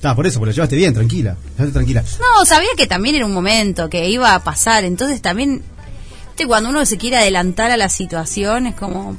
Está, 0.03 0.17
por 0.17 0.27
eso, 0.27 0.37
porque 0.39 0.49
lo 0.49 0.55
llevaste 0.55 0.75
bien, 0.75 0.93
tranquila. 0.93 1.37
llevaste 1.57 1.71
tranquila. 1.71 2.03
No, 2.19 2.43
sabía 2.45 2.67
que 2.75 2.87
también 2.87 3.15
era 3.15 3.25
un 3.25 3.33
momento 3.33 3.89
que 3.89 4.09
iba 4.09 4.35
a 4.35 4.43
pasar, 4.43 4.83
entonces 4.83 5.21
también, 5.21 5.63
cuando 6.45 6.71
uno 6.71 6.85
se 6.85 6.97
quiere 6.97 7.15
adelantar 7.15 7.71
a 7.71 7.77
la 7.77 7.87
situación, 7.87 8.67
es 8.67 8.75
como, 8.75 9.15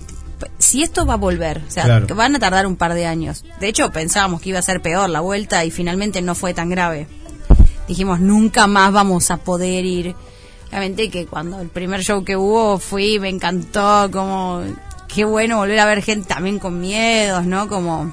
si 0.58 0.82
esto 0.82 1.06
va 1.06 1.14
a 1.14 1.16
volver, 1.16 1.62
o 1.66 1.70
sea, 1.70 1.84
Claro. 1.84 2.14
van 2.14 2.36
a 2.36 2.38
tardar 2.38 2.66
un 2.66 2.76
par 2.76 2.92
de 2.92 3.06
años. 3.06 3.46
De 3.60 3.68
hecho, 3.68 3.90
pensábamos 3.92 4.42
que 4.42 4.50
iba 4.50 4.58
a 4.58 4.62
ser 4.62 4.82
peor 4.82 5.08
la 5.08 5.20
vuelta 5.20 5.64
y 5.64 5.70
finalmente 5.70 6.20
no 6.20 6.34
fue 6.34 6.52
tan 6.52 6.68
grave. 6.68 7.06
Dijimos, 7.88 8.20
nunca 8.20 8.66
más 8.66 8.92
vamos 8.92 9.30
a 9.30 9.38
poder 9.38 9.86
ir. 9.86 10.14
Obviamente 10.68 11.08
que 11.08 11.24
cuando 11.24 11.62
el 11.62 11.68
primer 11.70 12.02
show 12.02 12.24
que 12.24 12.36
hubo 12.36 12.78
fui, 12.78 13.18
me 13.18 13.30
encantó, 13.30 14.10
como 14.12 14.62
qué 15.08 15.24
bueno 15.24 15.56
volver 15.56 15.80
a 15.80 15.86
ver 15.86 16.02
gente 16.02 16.28
también 16.28 16.58
con 16.58 16.78
miedos, 16.78 17.46
¿no? 17.46 17.68
Como 17.68 18.12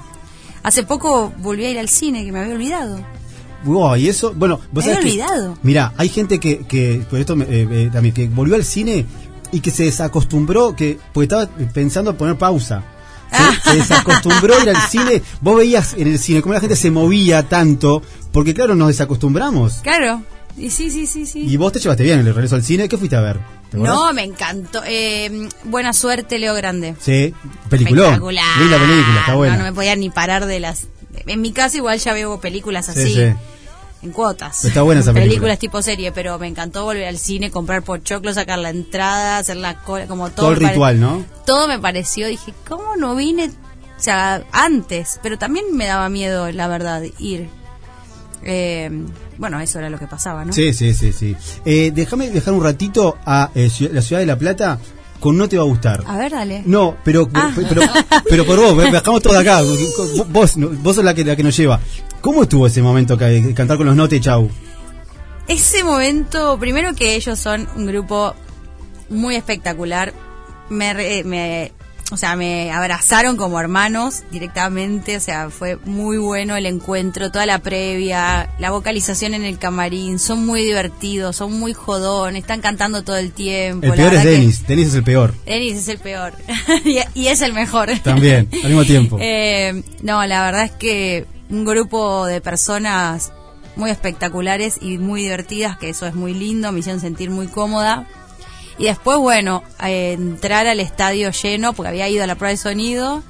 hace 0.62 0.82
poco 0.84 1.32
volví 1.38 1.64
a 1.64 1.70
ir 1.70 1.78
al 1.78 1.88
cine 1.88 2.24
que 2.24 2.32
me 2.32 2.40
había 2.40 2.54
olvidado. 2.54 3.00
Wow, 3.64 3.96
y 3.96 4.08
eso, 4.08 4.32
bueno, 4.34 4.58
vos 4.72 4.84
Me 4.84 4.92
que- 4.92 4.98
olvidado. 4.98 5.56
Mira, 5.62 5.92
hay 5.96 6.08
gente 6.08 6.40
que, 6.40 6.58
que 6.66 7.04
por 7.08 7.20
esto 7.20 7.36
me- 7.36 7.44
eh, 7.44 7.68
eh, 7.70 7.90
también, 7.92 8.14
que 8.14 8.28
volvió 8.28 8.56
al 8.56 8.64
cine 8.64 9.06
y 9.52 9.60
que 9.60 9.70
se 9.70 9.84
desacostumbró, 9.84 10.74
que 10.74 10.98
porque 11.12 11.24
estaba 11.24 11.46
pensando 11.72 12.10
en 12.10 12.16
poner 12.16 12.36
pausa. 12.36 12.82
Se, 13.64 13.70
se 13.70 13.76
desacostumbró 13.76 14.54
a 14.56 14.62
ir 14.62 14.70
al 14.70 14.82
cine. 14.90 15.22
Vos 15.40 15.56
veías 15.56 15.94
en 15.96 16.08
el 16.08 16.18
cine 16.18 16.42
cómo 16.42 16.54
la 16.54 16.60
gente 16.60 16.76
se 16.76 16.90
movía 16.90 17.48
tanto, 17.48 18.02
porque 18.32 18.52
claro, 18.52 18.74
nos 18.74 18.88
desacostumbramos. 18.88 19.74
Claro. 19.82 20.22
Y 20.58 20.68
sí, 20.70 20.90
sí, 20.90 21.06
sí, 21.06 21.24
sí. 21.24 21.40
Y 21.46 21.56
vos 21.56 21.72
te 21.72 21.78
llevaste 21.80 22.02
bien 22.02 22.18
el 22.18 22.26
regreso 22.26 22.56
al 22.56 22.62
cine. 22.62 22.88
¿Qué 22.88 22.98
fuiste 22.98 23.16
a 23.16 23.20
ver? 23.20 23.38
No, 23.72 24.12
me 24.12 24.24
encantó. 24.24 24.82
Eh, 24.84 25.48
buena 25.64 25.92
suerte, 25.92 26.38
Leo 26.38 26.54
Grande. 26.54 26.94
Sí, 27.00 27.34
película. 27.68 28.02
Espectacular. 28.02 28.58
Linda 28.58 28.78
película, 28.78 29.20
está 29.20 29.34
buena. 29.34 29.54
No, 29.54 29.58
no 29.60 29.64
me 29.70 29.72
podía 29.74 29.96
ni 29.96 30.10
parar 30.10 30.46
de 30.46 30.60
las... 30.60 30.86
En 31.26 31.40
mi 31.40 31.52
casa 31.52 31.76
igual 31.76 31.98
ya 31.98 32.12
veo 32.12 32.40
películas 32.40 32.86
Sí, 32.86 32.90
así, 32.92 33.14
sí. 33.14 33.32
en 34.02 34.10
cuotas. 34.12 34.64
Está 34.64 34.82
buena 34.82 35.00
esa 35.02 35.12
película. 35.12 35.30
Películas 35.30 35.58
tipo 35.58 35.80
serie, 35.82 36.10
pero 36.12 36.38
me 36.38 36.48
encantó 36.48 36.84
volver 36.84 37.06
al 37.06 37.18
cine, 37.18 37.50
comprar 37.50 37.82
pochoclo, 37.82 38.32
sacar 38.34 38.58
la 38.58 38.70
entrada, 38.70 39.38
hacer 39.38 39.56
la 39.56 39.78
cola, 39.82 40.06
como 40.06 40.30
todo. 40.30 40.46
Todo 40.46 40.50
el 40.52 40.68
ritual, 40.68 41.00
¿no? 41.00 41.24
Todo 41.46 41.68
me 41.68 41.78
pareció, 41.78 42.26
dije, 42.26 42.52
¿cómo 42.68 42.96
no 42.96 43.14
vine? 43.14 43.50
O 43.98 44.02
sea, 44.02 44.42
antes, 44.50 45.20
pero 45.22 45.38
también 45.38 45.76
me 45.76 45.86
daba 45.86 46.08
miedo, 46.08 46.50
la 46.50 46.66
verdad, 46.66 47.02
ir. 47.18 47.48
Eh, 48.42 48.90
bueno, 49.42 49.58
eso 49.58 49.80
era 49.80 49.90
lo 49.90 49.98
que 49.98 50.06
pasaba, 50.06 50.44
¿no? 50.44 50.52
Sí, 50.52 50.72
sí, 50.72 50.94
sí, 50.94 51.12
sí. 51.12 51.34
Eh, 51.64 51.90
déjame 51.92 52.30
dejar 52.30 52.54
un 52.54 52.62
ratito 52.62 53.18
a 53.26 53.50
eh, 53.56 53.68
la 53.92 54.00
ciudad 54.00 54.20
de 54.20 54.26
La 54.26 54.38
Plata 54.38 54.78
con 55.18 55.36
No 55.36 55.48
te 55.48 55.56
va 55.56 55.64
a 55.64 55.66
gustar. 55.66 56.04
A 56.06 56.16
ver, 56.16 56.30
dale. 56.30 56.62
No, 56.64 56.96
pero, 57.02 57.28
Ah. 57.34 57.52
pero, 57.56 57.82
pero 58.30 58.46
por 58.46 58.60
vos, 58.60 58.76
viajamos 58.88 59.20
todos 59.20 59.36
acá. 59.36 59.62
Vos, 60.28 60.54
vos 60.56 60.94
sos 60.94 61.04
la 61.04 61.12
que, 61.12 61.24
la 61.24 61.34
que 61.34 61.42
nos 61.42 61.56
lleva. 61.56 61.80
¿Cómo 62.20 62.44
estuvo 62.44 62.68
ese 62.68 62.82
momento 62.82 63.14
acá 63.14 63.26
de 63.26 63.52
cantar 63.52 63.78
con 63.78 63.86
los 63.86 63.96
Note 63.96 64.20
Chau? 64.20 64.48
Ese 65.48 65.82
momento, 65.82 66.56
primero 66.60 66.94
que 66.94 67.16
ellos 67.16 67.36
son 67.36 67.68
un 67.74 67.84
grupo 67.86 68.36
muy 69.10 69.34
espectacular, 69.34 70.12
me, 70.70 71.24
me, 71.24 71.72
o 72.12 72.16
sea, 72.18 72.36
me 72.36 72.70
abrazaron 72.70 73.38
como 73.38 73.58
hermanos 73.58 74.22
directamente, 74.30 75.16
o 75.16 75.20
sea, 75.20 75.48
fue 75.48 75.76
muy 75.84 76.18
bueno 76.18 76.56
el 76.56 76.66
encuentro, 76.66 77.32
toda 77.32 77.46
la 77.46 77.60
previa, 77.60 78.50
la 78.58 78.70
vocalización 78.70 79.32
en 79.32 79.44
el 79.44 79.58
camarín, 79.58 80.18
son 80.18 80.44
muy 80.44 80.62
divertidos, 80.62 81.36
son 81.36 81.58
muy 81.58 81.72
jodón, 81.72 82.36
están 82.36 82.60
cantando 82.60 83.02
todo 83.02 83.16
el 83.16 83.32
tiempo. 83.32 83.86
El 83.86 83.90
la 83.90 83.96
peor 83.96 84.14
es 84.14 84.24
Denis. 84.24 84.66
Denis 84.66 84.88
es 84.88 84.94
el 84.94 85.04
peor. 85.04 85.34
Denis 85.46 85.78
es 85.78 85.88
el 85.88 85.98
peor 85.98 86.34
y, 86.84 86.98
y 87.14 87.28
es 87.28 87.40
el 87.40 87.54
mejor. 87.54 87.90
También, 88.02 88.48
al 88.52 88.68
mismo 88.68 88.84
tiempo. 88.84 89.18
Eh, 89.34 89.82
no, 90.02 90.26
la 90.26 90.44
verdad 90.44 90.64
es 90.64 90.72
que 90.72 91.26
un 91.48 91.64
grupo 91.64 92.26
de 92.26 92.40
personas 92.40 93.32
muy 93.76 93.90
espectaculares 93.90 94.78
y 94.80 94.98
muy 94.98 95.22
divertidas, 95.22 95.78
que 95.78 95.88
eso 95.88 96.06
es 96.06 96.14
muy 96.14 96.34
lindo, 96.34 96.72
me 96.72 96.80
hicieron 96.80 97.00
sentir 97.00 97.30
muy 97.30 97.46
cómoda. 97.46 98.06
Y 98.78 98.84
después, 98.84 99.18
bueno, 99.18 99.62
eh, 99.84 100.12
entrar 100.12 100.66
al 100.66 100.80
estadio 100.80 101.30
lleno, 101.30 101.72
porque 101.72 101.88
había 101.90 102.08
ido 102.08 102.24
a 102.24 102.26
la 102.26 102.34
prueba 102.34 102.50
de 102.50 102.56
sonido, 102.56 103.22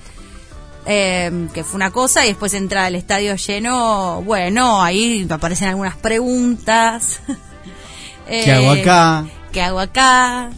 eh, 0.87 1.49
que 1.53 1.65
fue 1.65 1.77
una 1.77 1.91
cosa, 1.91 2.25
y 2.25 2.29
después 2.29 2.55
entrar 2.55 2.85
al 2.85 2.95
estadio 2.95 3.35
lleno, 3.37 4.23
bueno, 4.23 4.83
ahí 4.83 5.27
aparecen 5.29 5.69
algunas 5.69 5.97
preguntas. 5.97 7.21
¿Qué 8.29 8.53
hago 8.53 8.75
Eh, 8.75 8.81
acá? 8.83 9.25
¿Qué 9.53 9.61
hago 9.61 9.81
acá? 9.81 10.51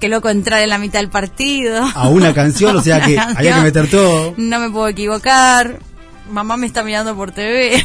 Qué 0.00 0.08
loco 0.08 0.28
entrar 0.28 0.60
en 0.60 0.68
la 0.68 0.78
mitad 0.78 1.00
del 1.00 1.08
partido. 1.08 1.82
A 1.94 2.08
una 2.08 2.34
canción, 2.34 2.76
o 2.76 2.82
sea 2.82 3.00
que 3.00 3.18
había 3.18 3.56
que 3.56 3.60
meter 3.62 3.88
todo. 3.90 4.34
No 4.36 4.58
me 4.60 4.70
puedo 4.70 4.88
equivocar. 4.88 5.78
Mamá 6.30 6.56
me 6.56 6.66
está 6.66 6.82
mirando 6.84 7.16
por 7.16 7.32
TV. 7.32 7.84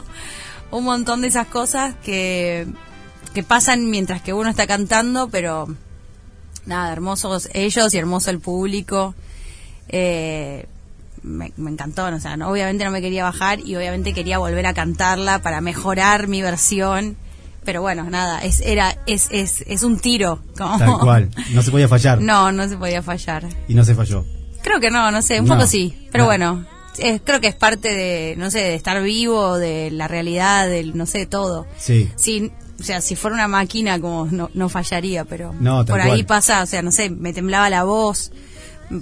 Un 0.70 0.84
montón 0.84 1.22
de 1.22 1.28
esas 1.28 1.46
cosas 1.46 1.94
que, 2.04 2.66
que 3.30 3.42
pasan 3.42 3.90
mientras 3.90 4.22
que 4.22 4.32
uno 4.32 4.48
está 4.50 4.66
cantando, 4.66 5.28
pero 5.28 5.68
nada, 6.66 6.92
hermosos 6.92 7.48
ellos 7.54 7.92
y 7.94 7.98
hermoso 7.98 8.30
el 8.30 8.40
público. 8.40 9.14
Eh, 9.88 10.66
me, 11.22 11.52
me 11.56 11.70
encantó, 11.70 12.06
o 12.06 12.20
sea, 12.20 12.36
no- 12.36 12.48
obviamente 12.50 12.84
no 12.84 12.90
me 12.90 13.00
quería 13.00 13.24
bajar 13.24 13.60
y 13.60 13.74
obviamente 13.76 14.12
quería 14.14 14.38
volver 14.38 14.66
a 14.66 14.74
cantarla 14.74 15.40
para 15.40 15.60
mejorar 15.60 16.28
mi 16.28 16.42
versión. 16.42 17.16
Pero 17.64 17.82
bueno, 17.82 18.04
nada, 18.08 18.38
es, 18.44 18.60
era, 18.60 18.96
es, 19.06 19.26
es, 19.30 19.62
es 19.66 19.82
un 19.82 19.98
tiro. 19.98 20.40
como- 20.56 20.78
Tal 20.78 20.98
cual. 21.00 21.30
No 21.52 21.62
se 21.62 21.70
podía 21.70 21.88
fallar. 21.88 22.20
No, 22.20 22.50
no 22.52 22.68
se 22.68 22.76
podía 22.76 23.02
fallar. 23.02 23.46
Y 23.66 23.74
no 23.74 23.84
se 23.84 23.94
falló. 23.94 24.24
Creo 24.62 24.80
que 24.80 24.90
no, 24.90 25.10
no 25.10 25.20
sé, 25.22 25.40
un 25.40 25.46
No, 25.46 25.54
poco 25.54 25.66
sí, 25.66 26.08
pero 26.10 26.24
no. 26.24 26.28
bueno, 26.28 26.66
es- 26.98 27.20
creo 27.22 27.40
que 27.40 27.48
es 27.48 27.54
parte 27.54 27.92
de, 27.92 28.34
no 28.38 28.50
sé, 28.50 28.60
de 28.60 28.74
estar 28.74 29.02
vivo, 29.02 29.58
de 29.58 29.90
la 29.90 30.08
realidad, 30.08 30.68
del, 30.68 30.96
no 30.96 31.04
sé, 31.04 31.18
de 31.18 31.26
todo. 31.26 31.66
Sí. 31.78 32.10
Sí, 32.16 32.52
o 32.78 32.82
sea, 32.82 33.00
si 33.00 33.16
fuera 33.16 33.34
una 33.34 33.48
máquina, 33.48 34.00
como 34.00 34.26
no, 34.30 34.50
no 34.54 34.68
fallaría, 34.68 35.24
pero 35.24 35.54
No, 35.60 35.84
por 35.84 36.00
ahí 36.00 36.08
cual. 36.08 36.26
pasa, 36.26 36.62
o 36.62 36.66
sea, 36.66 36.82
no 36.82 36.92
sé, 36.92 37.10
me 37.10 37.32
temblaba 37.32 37.68
la 37.70 37.84
voz, 37.84 38.30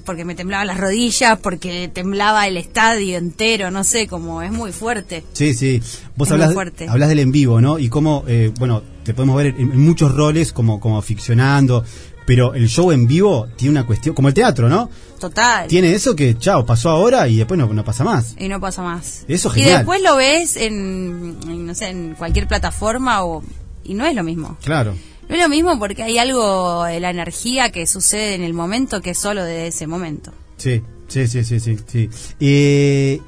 porque 0.05 0.25
me 0.25 0.35
temblaban 0.35 0.67
las 0.67 0.79
rodillas, 0.79 1.39
porque 1.39 1.89
temblaba 1.93 2.47
el 2.49 2.57
estadio 2.57 3.19
entero, 3.19 3.71
no 3.71 3.85
sé, 3.85 4.09
como 4.09 4.43
es 4.43 4.51
muy 4.51 4.73
fuerte. 4.73 5.23
Sí, 5.33 5.55
sí. 5.55 5.81
Vos 6.17 6.31
hablas, 6.33 6.55
hablas 6.89 7.09
del 7.09 7.21
en 7.21 7.31
vivo, 7.33 7.61
¿no? 7.61 7.79
Y 7.79 7.89
cómo, 7.89 8.25
eh, 8.27 8.53
bueno, 8.59 8.83
te 9.05 9.15
podemos 9.15 9.37
ver 9.37 9.47
en, 9.59 9.71
en 9.73 9.81
muchos 9.81 10.13
roles 10.15 10.53
como, 10.53 10.81
como 10.81 11.01
ficcionando, 11.03 11.85
pero 12.27 12.55
el 12.55 12.69
show 12.69 12.91
en 12.91 13.07
vivo 13.07 13.47
tiene 13.57 13.71
una 13.79 13.87
cuestión, 13.87 14.13
como 14.17 14.27
el 14.27 14.35
teatro, 14.35 14.69
¿no? 14.69 14.91
Total. 15.21 15.69
Tiene 15.69 15.93
eso 15.93 16.17
que, 16.17 16.37
chao, 16.37 16.67
pasó 16.67 16.91
ahora 16.91 17.29
y 17.29 17.37
después 17.37 17.57
no, 17.57 17.73
no 17.73 17.85
pasa 17.85 18.03
más. 18.03 18.35
Y 18.39 18.49
no 18.49 18.59
pasa 18.61 18.83
más. 18.83 19.25
Eso 19.29 19.49
es 19.51 19.57
Y 19.57 19.61
genial. 19.61 19.77
después 19.79 20.03
lo 20.03 20.17
ves 20.17 20.57
en, 20.57 21.37
en, 21.47 21.67
no 21.67 21.75
sé, 21.77 21.91
en 21.91 22.15
cualquier 22.15 22.49
plataforma 22.49 23.25
o, 23.25 23.45
y 23.89 23.95
no 23.95 24.07
es 24.07 24.15
lo 24.15 24.23
mismo. 24.23 24.57
Claro. 24.63 24.95
No 25.29 25.35
es 25.35 25.43
lo 25.43 25.49
mismo 25.49 25.79
porque 25.79 26.03
hay 26.03 26.19
algo 26.19 26.85
de 26.85 27.01
la 27.01 27.11
energía 27.11 27.71
que 27.71 27.87
sucede 27.87 28.35
en 28.35 28.43
el 28.43 28.55
momento 28.55 29.01
que 29.01 29.11
es 29.11 29.19
solo 29.19 29.43
de 29.45 29.67
ese 29.69 29.87
momento. 29.87 30.33
Sí, 30.57 30.83
sí, 31.09 31.27
sí, 31.27 31.45
sí, 31.45 31.61
sí. 31.61 31.77
sí. 31.87 32.11
Eh, 32.41 33.21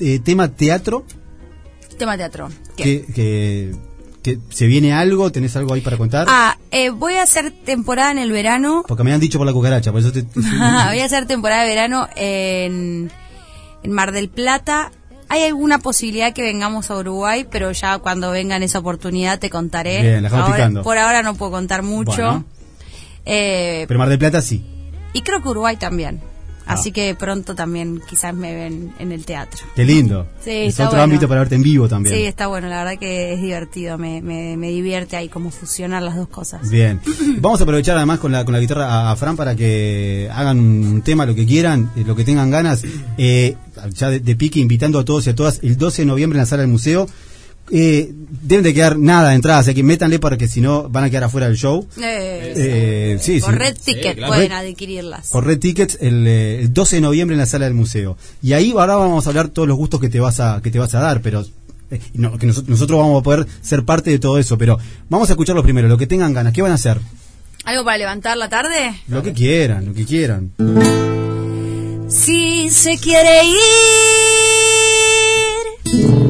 eh, 0.00 0.18
tema 0.20 0.48
teatro, 0.48 1.04
Tema 1.98 2.16
teatro. 2.16 2.48
¿Qué? 2.76 3.04
que, 3.04 3.12
que, 3.12 3.74
que 4.22 4.38
se 4.50 4.66
viene 4.66 4.92
algo, 4.92 5.30
tenés 5.30 5.56
algo 5.56 5.74
ahí 5.74 5.80
para 5.80 5.96
contar. 5.96 6.26
Ah, 6.28 6.58
eh, 6.70 6.90
voy 6.90 7.14
a 7.14 7.22
hacer 7.22 7.50
temporada 7.50 8.10
en 8.10 8.18
el 8.18 8.32
verano. 8.32 8.84
Porque 8.86 9.04
me 9.04 9.12
han 9.12 9.20
dicho 9.20 9.38
por 9.38 9.46
la 9.46 9.52
cucaracha, 9.52 9.92
por 9.92 10.00
eso 10.00 10.12
te... 10.12 10.22
voy 10.34 11.00
a 11.00 11.04
hacer 11.04 11.26
temporada 11.26 11.62
de 11.62 11.68
verano 11.68 12.08
en, 12.16 13.10
en 13.82 13.92
Mar 13.92 14.12
del 14.12 14.28
Plata. 14.28 14.90
Hay 15.32 15.44
alguna 15.44 15.78
posibilidad 15.78 16.34
que 16.34 16.42
vengamos 16.42 16.90
a 16.90 16.96
Uruguay, 16.98 17.46
pero 17.50 17.72
ya 17.72 17.96
cuando 18.00 18.30
venga 18.32 18.54
en 18.56 18.64
esa 18.64 18.80
oportunidad 18.80 19.38
te 19.38 19.48
contaré. 19.48 20.02
Bien, 20.02 20.16
la 20.16 20.22
dejamos 20.28 20.44
Ahora- 20.44 20.56
picando. 20.56 20.82
Por 20.82 20.98
ahora 20.98 21.22
no 21.22 21.34
puedo 21.36 21.52
contar 21.52 21.82
mucho. 21.82 22.12
Bueno. 22.12 22.44
Eh, 23.24 23.86
Pero 23.88 23.98
Mar 23.98 24.10
del 24.10 24.18
Plata 24.18 24.42
sí. 24.42 24.62
y 25.14 25.22
creo 25.22 25.40
que 25.42 25.48
Uruguay 25.48 25.76
también. 25.78 26.20
Ah. 26.66 26.74
Así 26.74 26.92
que 26.92 27.14
pronto 27.14 27.54
también 27.54 28.00
quizás 28.08 28.34
me 28.34 28.54
ven 28.54 28.94
en 28.98 29.12
el 29.12 29.24
teatro. 29.24 29.60
Qué 29.74 29.84
lindo. 29.84 30.26
Sí, 30.42 30.50
es 30.50 30.68
está 30.70 30.84
otro 30.84 30.98
bueno. 30.98 31.04
ámbito 31.04 31.28
para 31.28 31.40
verte 31.40 31.54
en 31.54 31.62
vivo 31.62 31.88
también. 31.88 32.14
Sí, 32.14 32.22
está 32.24 32.46
bueno, 32.46 32.68
la 32.68 32.84
verdad 32.84 32.98
que 32.98 33.34
es 33.34 33.40
divertido, 33.40 33.98
me, 33.98 34.22
me, 34.22 34.56
me 34.56 34.68
divierte 34.68 35.16
ahí 35.16 35.28
como 35.28 35.50
fusionar 35.50 36.02
las 36.02 36.16
dos 36.16 36.28
cosas. 36.28 36.68
Bien. 36.70 37.00
Vamos 37.40 37.60
a 37.60 37.64
aprovechar 37.64 37.96
además 37.96 38.18
con 38.18 38.32
la, 38.32 38.44
con 38.44 38.52
la 38.54 38.60
guitarra 38.60 38.86
a, 38.86 39.10
a 39.10 39.16
Fran 39.16 39.36
para 39.36 39.54
que 39.56 40.28
hagan 40.32 40.58
un 40.58 41.02
tema, 41.02 41.26
lo 41.26 41.34
que 41.34 41.46
quieran, 41.46 41.90
eh, 41.96 42.04
lo 42.06 42.14
que 42.16 42.24
tengan 42.24 42.50
ganas. 42.50 42.82
Eh, 43.18 43.56
ya 43.94 44.10
de, 44.10 44.20
de 44.20 44.36
pique, 44.36 44.60
invitando 44.60 44.98
a 44.98 45.04
todos 45.04 45.26
y 45.26 45.30
a 45.30 45.34
todas 45.34 45.60
el 45.62 45.76
12 45.76 46.02
de 46.02 46.06
noviembre 46.06 46.36
en 46.38 46.42
la 46.42 46.46
sala 46.46 46.62
del 46.62 46.70
museo. 46.70 47.06
Eh, 47.70 48.12
deben 48.42 48.64
de 48.64 48.74
quedar 48.74 48.98
nada 48.98 49.30
de 49.30 49.36
entradas, 49.36 49.66
así 49.66 49.74
que 49.74 49.82
métanle 49.82 50.18
para 50.18 50.36
que 50.36 50.46
si 50.48 50.60
no 50.60 50.88
van 50.90 51.04
a 51.04 51.10
quedar 51.10 51.24
afuera 51.24 51.46
del 51.48 51.56
show. 51.56 51.86
Eh, 52.02 52.52
Eh, 52.56 53.18
sí, 53.20 53.40
por 53.40 53.52
sí. 53.52 53.58
Red 53.58 53.76
Ticket 53.82 54.16
claro. 54.16 54.32
pueden 54.34 54.52
adquirirlas. 54.52 55.28
Por 55.30 55.46
Red 55.46 55.58
Tickets 55.58 55.96
el, 56.00 56.26
eh, 56.26 56.60
el 56.60 56.72
12 56.74 56.96
de 56.96 57.02
noviembre 57.02 57.34
en 57.34 57.38
la 57.40 57.46
sala 57.46 57.64
del 57.66 57.74
museo. 57.74 58.16
Y 58.42 58.52
ahí 58.52 58.72
ahora 58.72 58.96
vamos 58.96 59.26
a 59.26 59.30
hablar 59.30 59.48
todos 59.48 59.66
los 59.68 59.76
gustos 59.78 60.00
que 60.00 60.08
te 60.10 60.20
vas 60.20 60.40
a, 60.40 60.60
que 60.62 60.70
te 60.70 60.78
vas 60.78 60.94
a 60.94 61.00
dar, 61.00 61.22
pero 61.22 61.44
eh, 61.90 62.00
no, 62.14 62.36
que 62.36 62.46
nos- 62.46 62.68
nosotros 62.68 62.98
vamos 62.98 63.20
a 63.20 63.22
poder 63.22 63.46
ser 63.62 63.84
parte 63.84 64.10
de 64.10 64.18
todo 64.18 64.38
eso. 64.38 64.58
Pero 64.58 64.78
vamos 65.08 65.30
a 65.30 65.32
escucharlos 65.32 65.64
primero, 65.64 65.88
lo 65.88 65.96
que 65.96 66.06
tengan 66.06 66.34
ganas. 66.34 66.52
¿Qué 66.52 66.60
van 66.62 66.72
a 66.72 66.74
hacer? 66.74 66.98
¿Algo 67.64 67.84
para 67.84 67.96
levantar 67.96 68.36
la 68.36 68.48
tarde? 68.50 69.00
Lo 69.08 69.22
que 69.22 69.32
quieran, 69.32 69.86
lo 69.86 69.94
que 69.94 70.04
quieran. 70.04 70.50
Si 72.08 72.68
se 72.70 72.98
quiere 72.98 73.44
ir, 75.94 76.21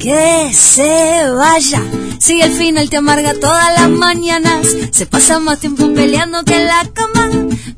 que 0.00 0.50
se 0.54 1.30
vaya 1.30 1.82
Si 2.18 2.40
al 2.40 2.52
final 2.52 2.88
te 2.88 2.96
amarga 2.96 3.34
todas 3.34 3.78
las 3.78 3.90
mañanas, 3.90 4.66
se 4.90 5.06
pasa 5.06 5.38
más 5.38 5.58
tiempo 5.58 5.92
peleando 5.94 6.42
que 6.44 6.56
en 6.56 6.66
la 6.66 6.88
cama. 6.92 7.28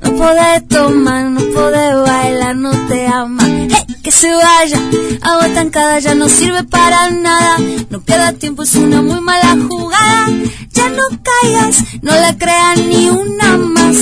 No 0.03 0.17
podés 0.17 0.69
tomar, 0.69 1.25
no 1.31 1.41
podés 1.55 1.95
bailar, 1.95 2.57
no 2.57 2.71
te 2.89 3.07
ama. 3.07 3.45
Hey, 3.47 3.97
que 4.03 4.11
se 4.11 4.31
vaya, 4.33 4.81
agua 5.23 5.47
estancada 5.47 5.99
ya 6.01 6.15
no 6.15 6.29
sirve 6.29 6.65
para 6.65 7.11
nada. 7.11 7.57
No 7.91 8.05
queda 8.05 8.33
tiempo, 8.33 8.65
es 8.65 8.75
una 8.75 9.01
muy 9.01 9.21
mala 9.21 9.57
jugada. 9.69 10.27
Ya 10.71 10.89
no 10.89 11.05
caigas, 11.29 11.85
no 12.03 12.13
le 12.13 12.37
creas 12.37 12.79
ni 12.79 13.09
una 13.11 13.57
más. 13.57 13.97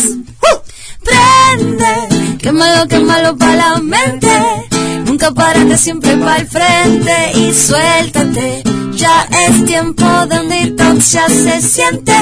¡Uh! 0.46 0.58
Prende, 1.04 2.38
qué 2.38 2.52
malo, 2.52 2.88
qué 2.88 2.98
malo 3.00 3.36
para 3.36 3.56
la 3.56 3.78
mente. 3.78 4.69
Nunca 5.20 5.34
parate, 5.34 5.76
siempre 5.76 6.16
para 6.16 6.36
el 6.38 6.46
frente 6.46 7.32
y 7.34 7.52
suéltate. 7.52 8.62
Ya 8.92 9.28
es 9.48 9.64
tiempo 9.66 10.06
de 10.26 10.40
un 10.40 10.48
detox, 10.48 11.12
ya 11.12 11.28
se 11.28 11.60
siente. 11.60 12.14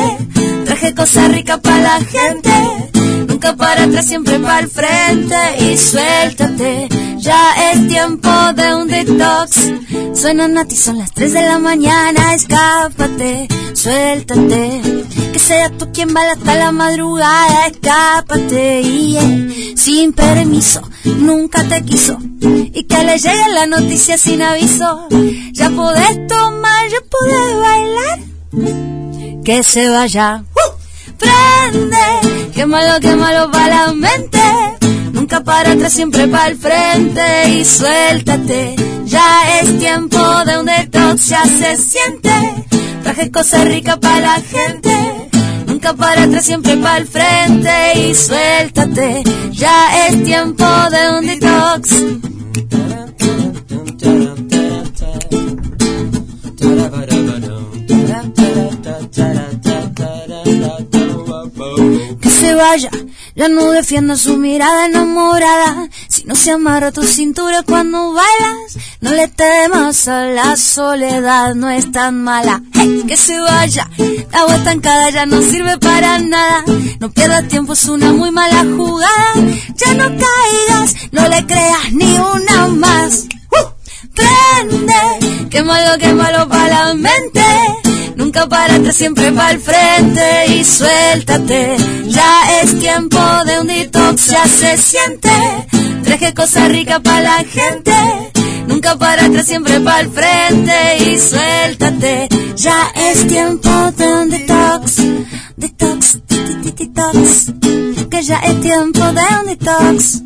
Traje 0.65 0.95
cosas 0.97 1.33
ricas 1.33 1.61
para 1.61 1.81
la 1.81 2.01
gente. 2.01 2.98
Nunca 3.39 3.55
para 3.55 3.85
atrás, 3.85 4.05
siempre 4.05 4.37
para 4.41 4.59
el 4.59 4.69
frente 4.69 5.37
y 5.61 5.79
suéltate. 5.79 6.89
Ya 7.19 7.71
es 7.71 7.87
tiempo 7.87 8.29
de 8.57 8.75
un 8.75 8.89
detox. 8.89 10.21
Suena 10.21 10.49
Nati, 10.49 10.75
son 10.75 10.99
las 10.99 11.13
3 11.13 11.35
de 11.35 11.43
la 11.43 11.61
mañana, 11.61 12.35
escápate, 12.35 13.47
suéltate. 13.75 14.83
Que 15.33 15.39
sea 15.39 15.71
tú 15.71 15.93
quien 15.93 16.13
vaya 16.13 16.33
hasta 16.33 16.57
la 16.57 16.73
madrugada, 16.73 17.69
escápate. 17.69 18.81
Y 18.81 19.77
sin 19.77 20.13
permiso, 20.15 20.83
nunca 21.05 21.63
te 21.63 21.85
quiso. 21.85 22.19
Y 22.41 22.83
que 22.83 23.05
le 23.05 23.19
llegue 23.21 23.49
la 23.55 23.67
noticia 23.67 24.19
sin 24.19 24.43
aviso. 24.43 25.07
Ya 25.53 25.71
podés 25.71 26.27
tomar, 26.27 26.89
ya 26.91 26.99
podés 27.09 27.55
bailar. 27.61 29.45
Que 29.45 29.63
se 29.63 29.89
vaya. 29.89 30.43
Prende, 31.19 32.38
qué 32.59 32.67
malo, 32.67 32.99
qué 33.01 33.15
malo 33.15 33.53
para 33.53 33.87
la 33.87 33.93
mente. 33.93 34.41
Nunca 35.13 35.45
para 35.45 35.73
atrás, 35.73 35.93
siempre 35.93 36.27
para 36.27 36.49
el 36.49 36.57
frente 36.59 37.51
y 37.51 37.65
suéltate. 37.65 38.75
Ya 39.05 39.61
es 39.61 39.79
tiempo 39.79 40.19
de 40.45 40.59
un 40.59 40.67
detox, 40.67 41.29
ya 41.29 41.45
se 41.45 41.77
siente. 41.77 42.35
Traje 43.05 43.31
cosas 43.31 43.65
ricas 43.65 43.99
para 43.99 44.21
la 44.21 44.41
gente. 44.41 44.91
Nunca 45.69 45.95
para 45.95 46.25
atrás, 46.25 46.45
siempre 46.45 46.77
para 46.79 46.99
el 46.99 47.07
frente 47.07 47.71
y 47.97 48.15
suéltate. 48.15 49.23
Ya 49.53 50.09
es 50.09 50.25
tiempo 50.25 50.67
de 50.91 51.17
un 51.17 51.27
detox. 51.29 52.19
Vaya, 62.59 62.91
ya 63.37 63.49
no 63.49 63.71
defienda 63.71 64.17
su 64.17 64.37
mirada 64.37 64.87
enamorada. 64.87 65.89
Si 66.09 66.25
no 66.25 66.35
se 66.35 66.51
amarra 66.51 66.91
tu 66.91 67.05
cintura 67.05 67.63
cuando 67.63 68.13
bailas, 68.13 68.77
no 69.01 69.13
le 69.13 69.29
temas 69.29 70.09
a 70.09 70.25
la 70.25 70.57
soledad, 70.57 71.55
no 71.55 71.71
es 71.71 71.91
tan 71.93 72.23
mala. 72.23 72.61
Hey, 72.75 73.05
que 73.07 73.17
se 73.17 73.39
vaya, 73.39 73.89
la 74.33 74.41
agua 74.41 74.57
estancada 74.57 75.11
ya 75.11 75.25
no 75.25 75.41
sirve 75.41 75.79
para 75.79 76.19
nada. 76.19 76.65
No 76.99 77.11
pierdas 77.11 77.47
tiempo, 77.49 77.75
es 77.75 77.85
una 77.87 78.13
muy 78.13 78.33
mala 78.33 78.65
jugada. 78.77 79.35
Ya 79.77 79.95
no 79.95 80.07
caigas, 80.09 80.97
no 81.13 81.29
le 81.29 81.47
creas 81.47 81.93
ni 81.93 82.13
una 82.19 82.69
más. 82.69 83.27
¡Uh! 83.53 83.69
Prende, 84.15 85.49
qué 85.49 85.63
malo, 85.63 85.97
qué 86.01 86.13
malo 86.13 86.49
para 86.49 86.87
la 86.87 86.95
mente. 86.95 87.88
Nunca 88.19 88.49
para 88.49 88.91
siempre 88.91 89.31
para 89.31 89.53
el 89.53 89.61
frente 89.61 90.47
y 90.49 90.65
suéltate. 90.65 91.77
Ya 92.07 92.61
es 92.61 92.77
tiempo 92.81 93.17
de 93.47 93.61
un 93.61 93.69
detox, 93.69 94.27
ya 94.27 94.45
se 94.45 94.77
siente. 94.77 95.31
Traje 96.03 96.35
cosas 96.35 96.69
ricas 96.69 97.01
para 97.01 97.23
la 97.23 97.45
gente. 97.45 97.93
Nunca 98.67 98.97
para 98.97 99.23
siempre 99.45 99.79
para 99.79 100.01
el 100.01 100.11
frente 100.11 100.97
y 100.99 101.17
suéltate. 101.17 102.29
Ya 102.57 102.91
es 102.97 103.25
tiempo 103.29 103.71
de 103.97 104.09
un 104.09 104.31
detox. 104.31 104.97
Detox, 105.57 106.19
detox. 106.77 107.53
Que 108.11 108.23
ya 108.25 108.39
es 108.41 108.61
tiempo 108.61 109.13
de 109.13 109.27
un 109.41 109.47
detox. 109.47 110.23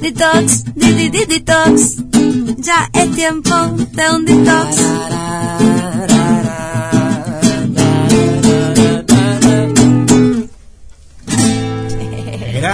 Detox, 0.00 0.64
detox. 0.74 1.96
Ya 2.58 2.90
es 2.92 3.14
tiempo 3.14 3.54
de 3.92 4.10
un 4.10 4.24
detox. 4.24 5.17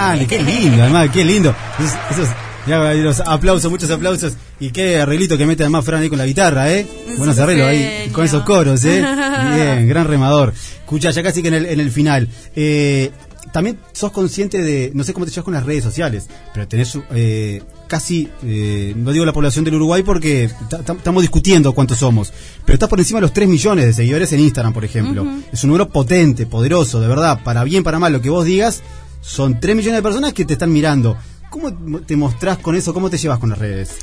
Grande, 0.07 0.27
qué 0.27 0.43
lindo, 0.43 0.83
además, 0.83 1.11
qué 1.11 1.25
lindo. 1.25 1.55
Esos, 1.79 1.97
esos- 2.11 2.35
ya, 2.67 2.95
los 2.95 3.21
aplausos, 3.21 3.71
muchos 3.71 3.91
aplausos. 3.91 4.33
Y 4.59 4.71
qué 4.71 4.99
arreglito 4.99 5.37
que 5.37 5.45
mete 5.47 5.65
además 5.65 5.85
Fran 5.85 6.01
ahí 6.03 6.09
con 6.09 6.19
la 6.19 6.25
guitarra, 6.27 6.73
¿eh? 6.73 6.87
Buenos 7.19 7.39
arreglos 7.39 7.67
ahí, 7.69 8.09
con 8.11 8.25
esos 8.25 8.43
coros, 8.45 8.83
¿eh? 8.85 9.05
Bien, 9.55 9.87
gran 9.89 10.07
remador. 10.07 10.55
Escucha, 10.81 11.11
ya 11.11 11.23
casi 11.23 11.43
que 11.43 11.49
en 11.49 11.55
el, 11.55 11.67
en 11.67 11.81
el 11.81 11.91
final. 11.91 12.29
Eh, 12.57 13.11
también 13.53 13.79
sos 13.93 14.11
consciente 14.13 14.63
de, 14.63 14.91
no 14.95 15.05
sé 15.05 15.13
cómo 15.13 15.27
te 15.27 15.31
llevas 15.31 15.45
con 15.45 15.55
las 15.55 15.65
redes 15.65 15.85
sociales, 15.85 16.27
pero 16.53 16.67
tenés 16.67 16.99
eh, 17.13 17.63
casi, 17.87 18.29
eh, 18.45 18.95
no 18.97 19.13
digo 19.13 19.25
la 19.25 19.33
población 19.33 19.65
del 19.65 19.75
Uruguay 19.77 20.03
porque 20.03 20.51
ta- 20.69 20.79
ta- 20.83 20.95
estamos 20.95 21.23
discutiendo 21.23 21.73
cuántos 21.73 21.99
somos, 21.99 22.33
pero 22.65 22.75
estás 22.75 22.89
por 22.89 22.99
encima 22.99 23.19
de 23.19 23.23
los 23.23 23.33
3 23.33 23.47
millones 23.49 23.85
de 23.87 23.93
seguidores 23.93 24.33
en 24.33 24.41
Instagram, 24.41 24.73
por 24.73 24.85
ejemplo. 24.85 25.25
Es 25.53 25.63
un 25.63 25.69
número 25.69 25.89
potente, 25.89 26.47
poderoso, 26.47 27.01
de 27.01 27.07
verdad, 27.07 27.41
para 27.45 27.63
bien, 27.63 27.85
para 27.85 27.99
mal, 28.01 28.13
lo 28.13 28.21
que 28.23 28.31
vos 28.31 28.45
digas, 28.45 28.83
son 29.25 29.59
3 29.59 29.75
millones 29.75 29.99
de 29.99 30.03
personas 30.03 30.33
que 30.35 30.45
te 30.45 30.53
están 30.53 30.73
mirando. 30.73 31.17
¿Cómo 31.49 31.73
te 32.03 32.17
mostrás 32.17 32.59
con 32.59 32.77
eso? 32.77 32.93
¿Cómo 32.93 33.09
te 33.09 33.17
llevas 33.17 33.39
con 33.39 33.51
las 33.51 33.59
redes? 33.59 33.97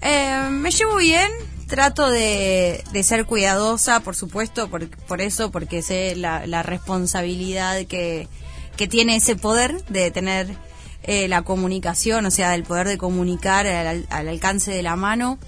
Eh, 0.00 0.48
me 0.50 0.70
llevo 0.70 0.96
bien, 0.96 1.30
trato 1.66 2.08
de, 2.08 2.84
ser 3.02 3.24
cuidadosa, 3.24 4.00
por 4.00 4.14
supuesto, 4.14 4.68
por, 4.68 4.88
por 4.88 5.20
eso, 5.20 5.50
porque 5.50 5.82
sé 5.82 6.14
la, 6.14 6.46
la 6.46 6.62
responsabilidad 6.62 7.84
que, 7.86 8.28
que 8.76 8.86
tiene 8.86 9.16
ese 9.16 9.34
poder 9.34 9.84
de 9.86 10.10
tener 10.12 10.54
eh, 11.02 11.26
la 11.26 11.42
comunicación, 11.42 12.26
o 12.26 12.30
sea, 12.30 12.50
del 12.50 12.62
poder 12.62 12.86
de 12.86 12.98
comunicar 12.98 13.66
al, 13.66 14.06
al 14.10 14.28
alcance 14.28 14.70
de 14.70 14.82
la 14.82 14.94
mano. 14.94 15.38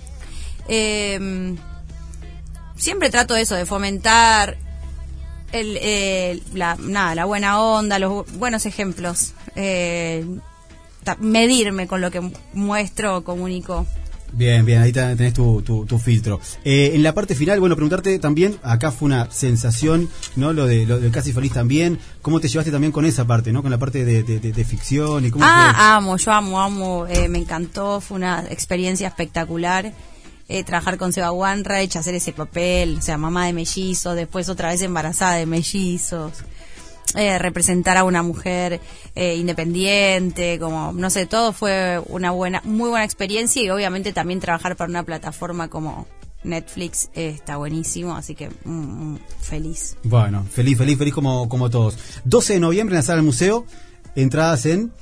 Eh, 0.66 1.56
siempre 2.76 3.10
trato 3.10 3.36
eso, 3.36 3.54
de 3.54 3.66
fomentar 3.66 4.56
el, 5.52 5.78
eh, 5.80 6.40
la, 6.54 6.76
nada, 6.80 7.14
la 7.14 7.24
buena 7.24 7.60
onda, 7.60 7.98
los 7.98 8.12
bu- 8.12 8.26
buenos 8.38 8.66
ejemplos. 8.66 9.34
Eh, 9.56 10.24
medirme 11.18 11.86
con 11.86 12.00
lo 12.00 12.10
que 12.10 12.20
muestro 12.52 13.16
o 13.18 13.24
comunico. 13.24 13.86
Bien, 14.32 14.64
bien, 14.64 14.80
ahí 14.80 14.92
te- 14.92 15.16
tenés 15.16 15.34
tu, 15.34 15.60
tu, 15.62 15.84
tu 15.86 15.98
filtro. 15.98 16.38
Eh, 16.64 16.92
en 16.94 17.02
la 17.02 17.12
parte 17.14 17.34
final, 17.34 17.58
bueno, 17.58 17.74
preguntarte 17.74 18.16
también, 18.20 18.58
acá 18.62 18.92
fue 18.92 19.06
una 19.06 19.28
sensación, 19.32 20.08
¿no? 20.36 20.52
Lo 20.52 20.66
de, 20.66 20.86
lo 20.86 21.00
de 21.00 21.10
Casi 21.10 21.32
Feliz 21.32 21.52
también. 21.52 21.98
¿Cómo 22.22 22.38
te 22.38 22.46
llevaste 22.46 22.70
también 22.70 22.92
con 22.92 23.04
esa 23.06 23.26
parte, 23.26 23.50
¿no? 23.52 23.60
Con 23.62 23.72
la 23.72 23.78
parte 23.78 24.04
de, 24.04 24.22
de, 24.22 24.38
de- 24.38 24.52
de 24.52 24.64
ficción 24.64 25.24
y 25.26 25.30
cómo 25.32 25.44
Ah, 25.44 25.96
amo, 25.96 26.16
yo 26.16 26.30
amo, 26.30 26.60
amo, 26.60 27.06
eh, 27.08 27.28
me 27.28 27.38
encantó, 27.38 28.00
fue 28.00 28.18
una 28.18 28.44
experiencia 28.50 29.08
espectacular. 29.08 29.92
Eh, 30.50 30.64
trabajar 30.64 30.98
con 30.98 31.12
Seba 31.12 31.30
Wanreich, 31.30 31.96
hacer 31.96 32.14
ese 32.14 32.32
papel, 32.32 32.96
o 32.98 33.02
sea, 33.02 33.16
mamá 33.16 33.46
de 33.46 33.52
mellizos, 33.52 34.16
después 34.16 34.48
otra 34.48 34.70
vez 34.70 34.82
embarazada 34.82 35.36
de 35.36 35.46
mellizos, 35.46 36.32
eh, 37.14 37.38
representar 37.38 37.96
a 37.96 38.04
una 38.04 38.24
mujer 38.24 38.80
eh, 39.14 39.36
independiente, 39.36 40.58
como, 40.58 40.92
no 40.92 41.08
sé, 41.08 41.26
todo 41.26 41.52
fue 41.52 42.02
una 42.08 42.32
buena, 42.32 42.62
muy 42.64 42.90
buena 42.90 43.04
experiencia 43.04 43.62
y 43.62 43.70
obviamente 43.70 44.12
también 44.12 44.40
trabajar 44.40 44.74
para 44.74 44.90
una 44.90 45.04
plataforma 45.04 45.68
como 45.68 46.08
Netflix 46.42 47.10
eh, 47.14 47.28
está 47.28 47.56
buenísimo, 47.56 48.16
así 48.16 48.34
que 48.34 48.48
mm, 48.64 49.12
mm, 49.12 49.18
feliz. 49.40 49.96
Bueno, 50.02 50.44
feliz, 50.50 50.78
feliz, 50.78 50.98
feliz 50.98 51.14
como, 51.14 51.48
como 51.48 51.70
todos. 51.70 51.96
12 52.24 52.54
de 52.54 52.60
noviembre 52.60 52.94
en 52.94 52.96
la 52.98 53.02
sala 53.02 53.16
del 53.16 53.26
museo, 53.26 53.66
entradas 54.16 54.66
en... 54.66 54.92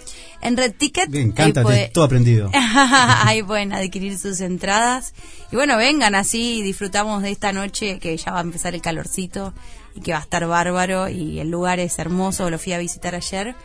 En 0.41 0.57
Red 0.57 0.75
Ticket. 0.79 1.09
Me 1.11 1.21
encanta, 1.21 1.63
puede- 1.63 1.89
todo 1.89 2.05
aprendido. 2.05 2.49
Ahí 2.55 3.43
pueden 3.43 3.73
adquirir 3.73 4.17
sus 4.17 4.41
entradas. 4.41 5.13
Y 5.51 5.57
bueno, 5.57 5.77
vengan 5.77 6.15
así, 6.15 6.63
disfrutamos 6.63 7.23
de 7.23 7.31
esta 7.33 7.53
noche 7.53 7.99
que 7.99 8.17
ya 8.17 8.31
va 8.33 8.39
a 8.39 8.43
empezar 8.43 8.75
el 8.75 8.81
calorcito 8.81 9.53
y 9.97 10.01
que 10.01 10.13
va 10.13 10.19
a 10.19 10.23
estar 10.23 10.47
bárbaro 10.47 11.09
y 11.09 11.41
el 11.41 11.51
lugar 11.51 11.81
es 11.81 11.99
hermoso, 11.99 12.51
lo 12.51 12.59
fui 12.61 12.73
a 12.73 12.79
visitar 12.79 13.17
ayer 13.17 13.57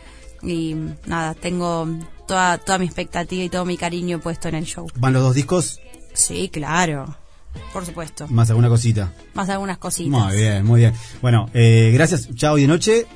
y 0.42 0.74
nada, 1.06 1.34
tengo 1.34 1.86
toda, 2.26 2.58
toda 2.58 2.78
mi 2.78 2.86
expectativa 2.86 3.44
y 3.44 3.48
todo 3.48 3.64
mi 3.64 3.76
cariño 3.76 4.18
puesto 4.18 4.48
en 4.48 4.56
el 4.56 4.64
show. 4.64 4.88
Van 4.96 5.12
los 5.12 5.22
dos 5.22 5.34
discos, 5.36 5.80
Sí, 6.12 6.48
claro, 6.52 7.16
por 7.72 7.86
supuesto. 7.86 8.26
más 8.28 8.50
alguna 8.50 8.68
cosita. 8.68 9.12
Más 9.34 9.48
algunas 9.48 9.78
cositas. 9.78 10.10
Muy 10.10 10.36
bien, 10.36 10.64
muy 10.64 10.80
bien. 10.80 10.92
Bueno, 11.22 11.48
eh, 11.54 11.92
gracias, 11.94 12.28
chao 12.34 12.58
y 12.58 12.62
de 12.62 12.68
noche. 12.68 13.06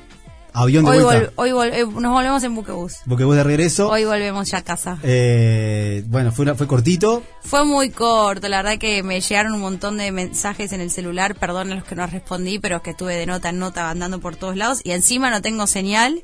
Avión 0.52 0.84
de 0.84 0.90
Hoy, 0.90 1.02
vuelta. 1.04 1.30
vol- 1.30 1.32
hoy 1.36 1.50
vol- 1.50 1.72
eh, 1.74 1.84
nos 1.84 2.12
volvemos 2.12 2.42
en 2.42 2.54
buquebús. 2.54 2.96
Vos 3.06 3.18
de 3.36 3.44
regreso. 3.44 3.88
Hoy 3.90 4.04
volvemos 4.04 4.50
ya 4.50 4.58
a 4.58 4.62
casa. 4.62 4.98
eh, 5.02 6.02
bueno, 6.06 6.32
fue, 6.32 6.44
una- 6.44 6.54
fue 6.54 6.66
cortito. 6.66 7.22
Fue 7.42 7.64
muy 7.64 7.90
corto, 7.90 8.48
la 8.48 8.58
verdad 8.62 8.78
que 8.78 9.02
me 9.02 9.20
llegaron 9.20 9.52
un 9.54 9.60
montón 9.60 9.96
de 9.98 10.10
mensajes 10.12 10.72
en 10.72 10.80
el 10.80 10.90
celular, 10.90 11.34
perdón 11.34 11.72
a 11.72 11.74
los 11.76 11.84
que 11.84 11.94
no 11.94 12.06
respondí, 12.06 12.58
pero 12.58 12.82
que 12.82 12.90
estuve 12.90 13.14
de 13.16 13.26
nota 13.26 13.50
en 13.50 13.58
nota 13.58 13.90
andando 13.90 14.20
por 14.20 14.36
todos 14.36 14.56
lados 14.56 14.80
y 14.84 14.90
encima 14.92 15.30
no 15.30 15.42
tengo 15.42 15.66
señal, 15.66 16.22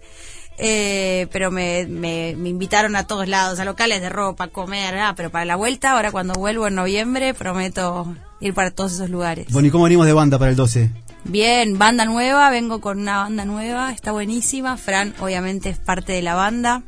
eh, 0.58 1.26
pero 1.32 1.50
me, 1.50 1.86
me, 1.88 2.34
me 2.36 2.48
invitaron 2.48 2.94
a 2.96 3.06
todos 3.06 3.26
lados, 3.28 3.58
a 3.58 3.64
locales 3.64 4.00
de 4.00 4.08
ropa, 4.08 4.48
comer, 4.48 4.96
ah, 4.98 5.14
pero 5.16 5.30
para 5.30 5.44
la 5.44 5.56
vuelta, 5.56 5.92
ahora 5.92 6.12
cuando 6.12 6.34
vuelvo 6.34 6.66
en 6.68 6.74
noviembre, 6.76 7.34
prometo 7.34 8.14
ir 8.40 8.54
para 8.54 8.70
todos 8.70 8.92
esos 8.92 9.10
lugares. 9.10 9.46
Bueno, 9.50 9.68
¿y 9.68 9.70
cómo 9.70 9.84
venimos 9.84 10.06
de 10.06 10.12
banda 10.12 10.38
para 10.38 10.50
el 10.50 10.56
12? 10.56 10.90
Bien, 11.24 11.78
banda 11.78 12.04
nueva, 12.04 12.50
vengo 12.50 12.80
con 12.80 12.98
una 13.00 13.18
banda 13.18 13.44
nueva, 13.44 13.92
está 13.92 14.12
buenísima, 14.12 14.76
Fran 14.76 15.14
obviamente 15.20 15.70
es 15.70 15.78
parte 15.78 16.12
de 16.12 16.22
la 16.22 16.34
banda. 16.34 16.82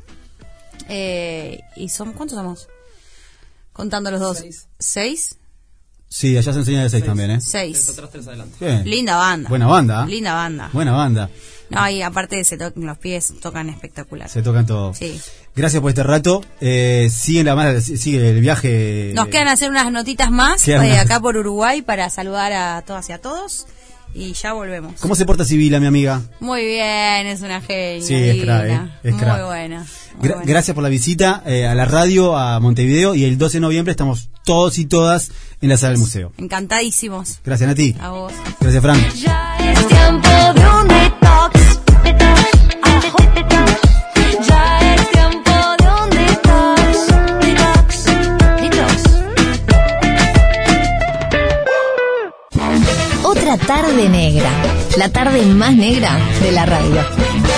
Eh, 0.89 1.61
¿Y 1.75 1.89
son 1.89 2.13
cuántos 2.13 2.37
somos? 2.37 2.69
Contando 3.73 4.11
los 4.11 4.21
dos. 4.21 4.39
Seis. 4.39 4.69
¿Seis? 4.79 5.37
Sí, 6.09 6.37
allá 6.37 6.53
se 6.53 6.61
enseña 6.61 6.83
de 6.85 6.89
6 6.91 7.05
también, 7.05 7.31
¿eh? 7.33 7.39
Tres 7.39 7.51
Seis. 7.51 7.89
atrás, 7.89 8.11
tres 8.13 8.27
adelante. 8.29 8.57
Bien. 8.65 8.85
Linda 8.89 9.17
banda. 9.17 9.49
Buena 9.49 9.67
banda. 9.67 10.05
¿eh? 10.05 10.09
Linda 10.11 10.35
banda. 10.35 10.71
Buena 10.73 10.93
banda. 10.93 11.31
No, 11.69 11.89
y 11.91 12.01
aparte 12.01 12.43
se 12.45 12.57
to- 12.57 12.73
los 12.77 12.97
pies 12.99 13.35
tocan 13.41 13.69
espectacular. 13.69 14.29
Se 14.29 14.41
tocan 14.41 14.67
todos. 14.67 14.97
Sí. 14.97 15.21
Gracias 15.57 15.83
por 15.83 15.89
este 15.91 16.05
rato. 16.05 16.45
Eh, 16.61 17.09
sigue, 17.11 17.43
la, 17.43 17.81
sigue 17.81 18.31
el 18.31 18.41
viaje. 18.41 19.11
Nos 19.15 19.27
quedan 19.29 19.49
hacer 19.49 19.69
unas 19.69 19.91
notitas 19.91 20.31
más 20.31 20.67
eh, 20.69 20.77
acá 20.97 21.19
por 21.21 21.37
Uruguay 21.37 21.83
para 21.83 22.09
saludar 22.09 22.53
a 22.53 22.83
todas 22.83 23.09
y 23.09 23.13
a 23.13 23.19
todos. 23.21 23.67
Y 24.15 24.33
ya 24.33 24.55
volvemos. 24.55 24.95
¿Cómo 25.01 25.15
se 25.15 25.27
porta 25.27 25.45
Sibila, 25.45 25.79
mi 25.79 25.87
amiga? 25.87 26.23
Muy 26.41 26.65
bien, 26.65 27.27
es 27.27 27.43
una 27.43 27.61
genia. 27.61 28.07
Sí, 28.07 28.15
es 28.15 28.35
divina. 28.35 28.65
eh, 28.67 28.81
es 29.03 29.13
Muy 29.15 29.23
buena. 29.23 29.87
muy 30.19 30.29
Gra- 30.29 30.35
buena. 30.37 30.43
Gracias 30.45 30.75
por 30.75 30.83
la 30.83 30.89
visita 30.89 31.43
eh, 31.47 31.67
a 31.67 31.75
la 31.75 31.85
radio, 31.85 32.37
a 32.37 32.59
Montevideo. 32.61 33.15
Y 33.15 33.25
el 33.25 33.37
12 33.37 33.59
de 33.59 33.61
noviembre 33.61 33.91
estamos 33.91 34.31
todos 34.45 34.79
y 34.79 34.87
todas 34.87 35.31
en 35.61 35.69
la 35.69 35.77
sala 35.77 35.91
del 35.91 35.99
museo. 36.01 36.33
Encantadísimos. 36.39 37.41
Gracias, 37.45 37.69
Nati. 37.69 37.95
A 38.01 38.11
vos. 38.11 38.33
Gracias, 38.61 38.83
Fran. 38.83 38.99
Ya 39.17 39.57
es 39.73 39.87
tiempo 39.89 40.29
de 40.29 40.69
un 40.81 40.96
tarde 53.83 54.09
negra. 54.09 54.51
La 54.97 55.11
tarde 55.11 55.45
más 55.45 55.75
negra 55.75 56.19
de 56.41 56.51
la 56.51 56.65
radio. 56.65 57.56